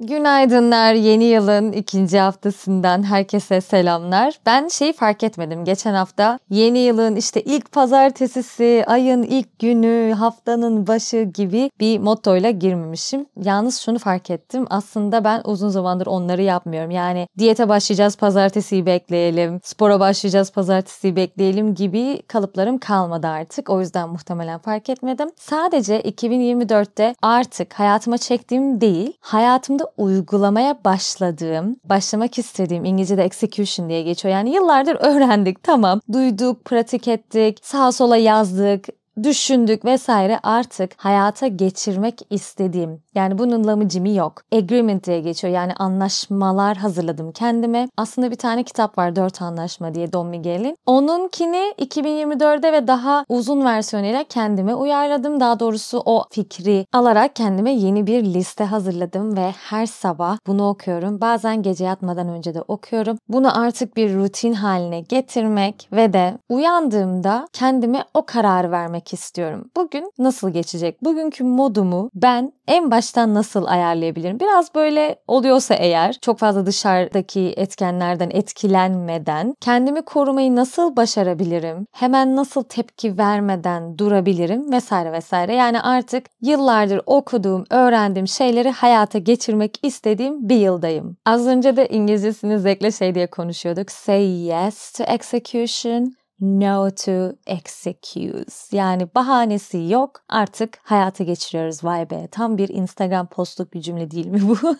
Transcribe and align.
Günaydınlar 0.00 0.94
yeni 0.94 1.24
yılın 1.24 1.72
ikinci 1.72 2.18
haftasından 2.18 3.02
herkese 3.02 3.60
selamlar. 3.60 4.34
Ben 4.46 4.68
şeyi 4.68 4.92
fark 4.92 5.22
etmedim 5.22 5.64
geçen 5.64 5.94
hafta 5.94 6.38
yeni 6.50 6.78
yılın 6.78 7.16
işte 7.16 7.42
ilk 7.42 7.72
pazartesisi, 7.72 8.84
ayın 8.86 9.22
ilk 9.22 9.58
günü, 9.58 10.12
haftanın 10.12 10.86
başı 10.86 11.22
gibi 11.22 11.70
bir 11.80 11.98
mottoyla 11.98 12.50
girmemişim. 12.50 13.26
Yalnız 13.42 13.78
şunu 13.80 13.98
fark 13.98 14.30
ettim 14.30 14.66
aslında 14.70 15.24
ben 15.24 15.40
uzun 15.44 15.68
zamandır 15.68 16.06
onları 16.06 16.42
yapmıyorum. 16.42 16.90
Yani 16.90 17.28
diyete 17.38 17.68
başlayacağız 17.68 18.16
pazartesiyi 18.16 18.86
bekleyelim, 18.86 19.60
spora 19.64 20.00
başlayacağız 20.00 20.52
pazartesiyi 20.52 21.16
bekleyelim 21.16 21.74
gibi 21.74 22.22
kalıplarım 22.22 22.78
kalmadı 22.78 23.26
artık. 23.26 23.70
O 23.70 23.80
yüzden 23.80 24.08
muhtemelen 24.08 24.58
fark 24.58 24.88
etmedim. 24.88 25.28
Sadece 25.36 26.00
2024'te 26.00 27.14
artık 27.22 27.74
hayatıma 27.74 28.18
çektiğim 28.18 28.80
değil, 28.80 29.12
hayatımda 29.20 29.85
uygulamaya 29.96 30.78
başladığım, 30.84 31.76
başlamak 31.84 32.38
istediğim 32.38 32.84
İngilizce'de 32.84 33.24
execution 33.24 33.88
diye 33.88 34.02
geçiyor. 34.02 34.34
Yani 34.34 34.54
yıllardır 34.54 34.94
öğrendik 35.00 35.62
tamam. 35.62 36.00
Duyduk, 36.12 36.64
pratik 36.64 37.08
ettik, 37.08 37.58
sağa 37.62 37.92
sola 37.92 38.16
yazdık, 38.16 38.88
düşündük 39.22 39.84
vesaire 39.84 40.40
artık 40.42 40.90
hayata 40.96 41.46
geçirmek 41.46 42.20
istediğim 42.30 43.02
yani 43.14 43.38
bunun 43.38 43.66
lamıcımı 43.66 44.08
yok. 44.08 44.42
Agreement 44.52 45.06
diye 45.06 45.20
geçiyor 45.20 45.54
yani 45.54 45.72
anlaşmalar 45.74 46.76
hazırladım 46.76 47.32
kendime. 47.32 47.88
Aslında 47.96 48.30
bir 48.30 48.36
tane 48.36 48.62
kitap 48.62 48.98
var 48.98 49.16
Dört 49.16 49.42
Anlaşma 49.42 49.94
diye 49.94 50.12
Don 50.12 50.26
Miguel'in. 50.26 50.76
Onunkini 50.86 51.74
2024'de 51.78 52.72
ve 52.72 52.86
daha 52.86 53.24
uzun 53.28 53.64
versiyonuyla 53.64 54.24
kendime 54.24 54.74
uyarladım. 54.74 55.40
Daha 55.40 55.60
doğrusu 55.60 56.02
o 56.04 56.24
fikri 56.30 56.86
alarak 56.92 57.36
kendime 57.36 57.72
yeni 57.72 58.06
bir 58.06 58.24
liste 58.24 58.64
hazırladım 58.64 59.36
ve 59.36 59.50
her 59.50 59.86
sabah 59.86 60.38
bunu 60.46 60.68
okuyorum. 60.68 61.20
Bazen 61.20 61.62
gece 61.62 61.84
yatmadan 61.84 62.28
önce 62.28 62.54
de 62.54 62.62
okuyorum. 62.68 63.18
Bunu 63.28 63.60
artık 63.60 63.96
bir 63.96 64.14
rutin 64.14 64.52
haline 64.52 65.00
getirmek 65.00 65.88
ve 65.92 66.12
de 66.12 66.38
uyandığımda 66.48 67.48
kendime 67.52 68.04
o 68.14 68.26
kararı 68.26 68.70
vermek 68.70 69.05
öğrenmek 69.06 69.12
istiyorum. 69.12 69.70
Bugün 69.76 70.12
nasıl 70.18 70.50
geçecek? 70.50 71.02
Bugünkü 71.02 71.44
modumu 71.44 72.10
ben 72.14 72.52
en 72.66 72.90
baştan 72.90 73.34
nasıl 73.34 73.66
ayarlayabilirim? 73.66 74.40
Biraz 74.40 74.74
böyle 74.74 75.18
oluyorsa 75.28 75.74
eğer 75.74 76.16
çok 76.22 76.38
fazla 76.38 76.66
dışarıdaki 76.66 77.54
etkenlerden 77.56 78.30
etkilenmeden 78.30 79.54
kendimi 79.60 80.02
korumayı 80.02 80.56
nasıl 80.56 80.96
başarabilirim? 80.96 81.86
Hemen 81.92 82.36
nasıl 82.36 82.62
tepki 82.62 83.18
vermeden 83.18 83.98
durabilirim 83.98 84.72
vesaire 84.72 85.12
vesaire. 85.12 85.54
Yani 85.54 85.80
artık 85.80 86.26
yıllardır 86.42 87.00
okuduğum, 87.06 87.64
öğrendiğim 87.70 88.28
şeyleri 88.28 88.70
hayata 88.70 89.18
geçirmek 89.18 89.78
istediğim 89.82 90.48
bir 90.48 90.56
yıldayım. 90.56 91.16
Az 91.26 91.46
önce 91.46 91.76
de 91.76 91.88
İngilizcesini 91.88 92.58
Zek'le 92.58 92.90
şey 92.98 93.14
diye 93.14 93.26
konuşuyorduk. 93.26 93.90
Say 93.90 94.24
yes 94.24 94.92
to 94.92 95.04
execution 95.04 96.12
no 96.40 96.90
to 96.90 97.32
excuse. 97.46 98.76
Yani 98.76 99.08
bahanesi 99.14 99.86
yok. 99.88 100.22
Artık 100.28 100.78
hayata 100.82 101.24
geçiriyoruz. 101.24 101.84
Vay 101.84 102.10
be. 102.10 102.28
Tam 102.30 102.58
bir 102.58 102.68
Instagram 102.68 103.26
postluk 103.26 103.74
bir 103.74 103.80
cümle 103.80 104.10
değil 104.10 104.26
mi 104.26 104.40
bu? 104.48 104.56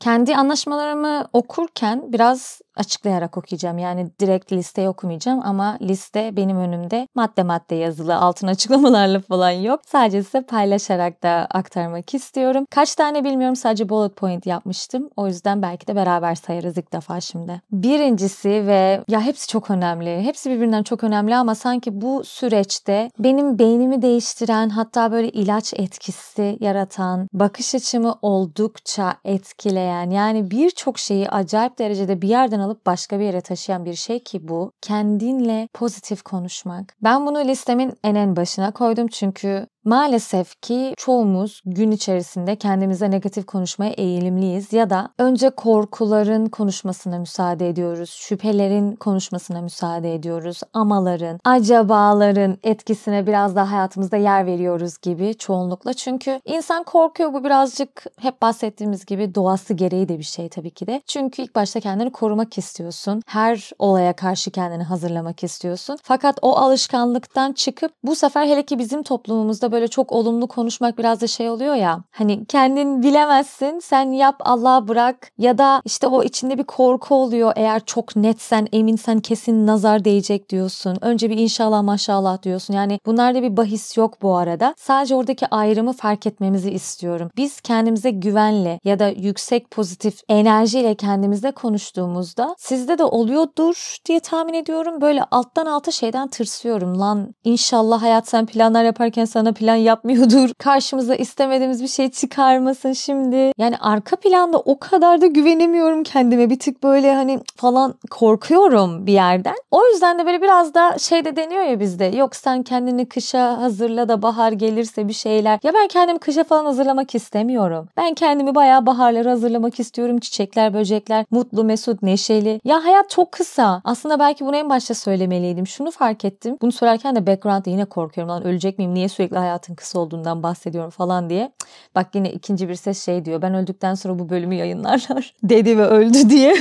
Kendi 0.00 0.36
anlaşmalarımı 0.36 1.28
okurken 1.32 2.12
biraz 2.12 2.60
açıklayarak 2.76 3.38
okuyacağım. 3.38 3.78
Yani 3.78 4.10
direkt 4.20 4.52
listeyi 4.52 4.88
okumayacağım 4.88 5.40
ama 5.44 5.78
liste 5.82 6.36
benim 6.36 6.56
önümde 6.56 7.08
madde 7.14 7.42
madde 7.42 7.74
yazılı 7.74 8.16
altın 8.16 8.46
açıklamalarla 8.46 9.20
falan 9.20 9.50
yok. 9.50 9.80
Sadece 9.86 10.22
size 10.22 10.42
paylaşarak 10.42 11.22
da 11.22 11.46
aktarmak 11.50 12.14
istiyorum. 12.14 12.66
Kaç 12.70 12.94
tane 12.94 13.24
bilmiyorum 13.24 13.56
sadece 13.56 13.88
bullet 13.88 14.16
point 14.16 14.46
yapmıştım. 14.46 15.10
O 15.16 15.26
yüzden 15.26 15.62
belki 15.62 15.86
de 15.86 15.96
beraber 15.96 16.34
sayarız 16.34 16.78
ilk 16.78 16.92
defa 16.92 17.20
şimdi. 17.20 17.62
Birincisi 17.72 18.48
ve 18.48 19.04
ya 19.08 19.20
hepsi 19.20 19.48
çok 19.48 19.70
önemli. 19.70 20.22
Hepsi 20.22 20.50
birbirinden 20.50 20.82
çok 20.84 21.04
önemli 21.04 21.36
ama 21.36 21.54
sanki 21.54 22.00
bu 22.00 22.24
süreçte 22.24 23.10
benim 23.18 23.58
beynimi 23.58 24.02
değiştiren 24.02 24.68
hatta 24.68 25.12
böyle 25.12 25.28
ilaç 25.28 25.74
etkisi 25.74 26.56
yaratan, 26.60 27.28
bakış 27.32 27.74
açımı 27.74 28.14
oldukça 28.22 29.14
etkileyen 29.24 30.10
yani 30.10 30.50
birçok 30.50 30.98
şeyi 30.98 31.28
acayip 31.28 31.78
derecede 31.78 32.22
bir 32.22 32.28
yerden 32.28 32.60
alıp 32.60 32.86
başka 32.86 33.18
bir 33.18 33.24
yere 33.24 33.40
taşıyan 33.40 33.84
bir 33.84 33.94
şey 33.94 34.22
ki 34.22 34.48
bu. 34.48 34.72
Kendinle 34.82 35.68
pozitif 35.74 36.22
konuşmak. 36.22 36.94
Ben 37.02 37.26
bunu 37.26 37.44
listemin 37.44 37.92
en 38.04 38.14
en 38.14 38.36
başına 38.36 38.70
koydum 38.70 39.06
çünkü 39.08 39.66
Maalesef 39.84 40.62
ki 40.62 40.94
çoğumuz 40.96 41.62
gün 41.66 41.90
içerisinde 41.90 42.56
kendimize 42.56 43.10
negatif 43.10 43.46
konuşmaya 43.46 43.90
eğilimliyiz 43.90 44.72
ya 44.72 44.90
da 44.90 45.08
önce 45.18 45.50
korkuların 45.50 46.46
konuşmasına 46.46 47.18
müsaade 47.18 47.68
ediyoruz, 47.68 48.10
şüphelerin 48.10 48.96
konuşmasına 48.96 49.60
müsaade 49.60 50.14
ediyoruz, 50.14 50.60
amaların, 50.72 51.40
acabaların 51.44 52.58
etkisine 52.62 53.26
biraz 53.26 53.56
daha 53.56 53.72
hayatımızda 53.72 54.16
yer 54.16 54.46
veriyoruz 54.46 54.98
gibi 54.98 55.34
çoğunlukla. 55.34 55.92
Çünkü 55.94 56.40
insan 56.44 56.82
korkuyor 56.82 57.32
bu 57.32 57.44
birazcık 57.44 58.04
hep 58.20 58.42
bahsettiğimiz 58.42 59.06
gibi 59.06 59.34
doğası 59.34 59.74
gereği 59.74 60.08
de 60.08 60.18
bir 60.18 60.24
şey 60.24 60.48
tabii 60.48 60.70
ki 60.70 60.86
de. 60.86 61.02
Çünkü 61.06 61.42
ilk 61.42 61.54
başta 61.54 61.80
kendini 61.80 62.12
korumak 62.12 62.58
istiyorsun. 62.58 63.22
Her 63.26 63.70
olaya 63.78 64.12
karşı 64.12 64.50
kendini 64.50 64.82
hazırlamak 64.82 65.44
istiyorsun. 65.44 65.98
Fakat 66.02 66.38
o 66.42 66.56
alışkanlıktan 66.56 67.52
çıkıp 67.52 67.92
bu 68.04 68.14
sefer 68.14 68.46
hele 68.46 68.62
ki 68.62 68.78
bizim 68.78 69.02
toplumumuzda 69.02 69.73
böyle 69.74 69.88
çok 69.88 70.12
olumlu 70.12 70.46
konuşmak 70.46 70.98
biraz 70.98 71.20
da 71.20 71.26
şey 71.26 71.50
oluyor 71.50 71.74
ya. 71.74 72.04
Hani 72.10 72.44
kendin 72.44 73.02
bilemezsin 73.02 73.78
sen 73.78 74.10
yap 74.12 74.36
Allah'a 74.40 74.88
bırak 74.88 75.30
ya 75.38 75.58
da 75.58 75.82
işte 75.84 76.06
o 76.06 76.22
içinde 76.22 76.58
bir 76.58 76.64
korku 76.64 77.14
oluyor. 77.14 77.52
Eğer 77.56 77.84
çok 77.84 78.16
netsen 78.16 78.66
eminsen 78.72 79.20
kesin 79.20 79.66
nazar 79.66 80.04
değecek 80.04 80.50
diyorsun. 80.50 80.98
Önce 81.00 81.30
bir 81.30 81.38
inşallah 81.38 81.82
maşallah 81.82 82.42
diyorsun. 82.42 82.74
Yani 82.74 83.00
bunlarda 83.06 83.42
bir 83.42 83.56
bahis 83.56 83.96
yok 83.96 84.22
bu 84.22 84.36
arada. 84.36 84.74
Sadece 84.78 85.14
oradaki 85.14 85.46
ayrımı 85.46 85.92
fark 85.92 86.26
etmemizi 86.26 86.70
istiyorum. 86.70 87.30
Biz 87.36 87.60
kendimize 87.60 88.10
güvenle 88.10 88.80
ya 88.84 88.98
da 88.98 89.08
yüksek 89.08 89.70
pozitif 89.70 90.20
enerjiyle 90.28 90.94
kendimizle 90.94 91.52
konuştuğumuzda 91.52 92.54
sizde 92.58 92.98
de 92.98 93.04
oluyordur 93.04 93.96
diye 94.06 94.20
tahmin 94.20 94.54
ediyorum. 94.54 95.00
Böyle 95.00 95.24
alttan 95.30 95.66
alta 95.66 95.90
şeyden 95.90 96.28
tırsıyorum. 96.28 97.00
Lan 97.00 97.34
inşallah 97.44 98.02
hayat 98.02 98.28
sen 98.28 98.46
planlar 98.46 98.84
yaparken 98.84 99.24
sana 99.24 99.52
plan 99.52 99.63
plan 99.64 99.74
yapmıyordur. 99.74 100.50
Karşımıza 100.58 101.14
istemediğimiz 101.14 101.82
bir 101.82 101.88
şey 101.88 102.10
çıkarmasın 102.10 102.92
şimdi. 102.92 103.52
Yani 103.58 103.76
arka 103.80 104.16
planda 104.16 104.58
o 104.58 104.78
kadar 104.78 105.20
da 105.20 105.26
güvenemiyorum 105.26 106.02
kendime. 106.02 106.50
Bir 106.50 106.58
tık 106.58 106.82
böyle 106.82 107.14
hani 107.14 107.40
falan 107.56 107.94
korkuyorum 108.10 109.06
bir 109.06 109.12
yerden. 109.12 109.54
O 109.70 109.86
yüzden 109.86 110.18
de 110.18 110.26
böyle 110.26 110.42
biraz 110.42 110.74
da 110.74 110.98
şey 110.98 111.24
de 111.24 111.36
deniyor 111.36 111.62
ya 111.62 111.80
bizde. 111.80 112.04
Yok 112.04 112.36
sen 112.36 112.62
kendini 112.62 113.08
kışa 113.08 113.60
hazırla 113.60 114.08
da 114.08 114.22
bahar 114.22 114.52
gelirse 114.52 115.08
bir 115.08 115.12
şeyler. 115.12 115.58
Ya 115.62 115.74
ben 115.74 115.88
kendimi 115.88 116.18
kışa 116.18 116.44
falan 116.44 116.64
hazırlamak 116.64 117.14
istemiyorum. 117.14 117.88
Ben 117.96 118.14
kendimi 118.14 118.54
bayağı 118.54 118.86
baharlara 118.86 119.30
hazırlamak 119.30 119.80
istiyorum. 119.80 120.18
Çiçekler, 120.18 120.74
böcekler, 120.74 121.24
mutlu, 121.30 121.64
mesut, 121.64 122.02
neşeli. 122.02 122.60
Ya 122.64 122.84
hayat 122.84 123.10
çok 123.10 123.32
kısa. 123.32 123.80
Aslında 123.84 124.18
belki 124.18 124.46
bunu 124.46 124.56
en 124.56 124.70
başta 124.70 124.94
söylemeliydim. 124.94 125.66
Şunu 125.66 125.90
fark 125.90 126.24
ettim. 126.24 126.56
Bunu 126.62 126.72
söylerken 126.72 127.16
de 127.16 127.26
background'da 127.26 127.70
yine 127.70 127.84
korkuyorum. 127.84 128.30
Lan 128.32 128.44
ölecek 128.44 128.78
miyim? 128.78 128.94
Niye 128.94 129.08
sürekli 129.08 129.38
hayat 129.38 129.53
hayatın 129.54 129.74
kısa 129.74 129.98
olduğundan 129.98 130.42
bahsediyorum 130.42 130.90
falan 130.90 131.30
diye. 131.30 131.52
Bak 131.94 132.14
yine 132.14 132.32
ikinci 132.32 132.68
bir 132.68 132.74
ses 132.74 133.04
şey 133.04 133.24
diyor. 133.24 133.42
Ben 133.42 133.54
öldükten 133.54 133.94
sonra 133.94 134.18
bu 134.18 134.28
bölümü 134.28 134.54
yayınlarlar. 134.54 135.34
Dedi 135.42 135.78
ve 135.78 135.86
öldü 135.86 136.28
diye. 136.30 136.54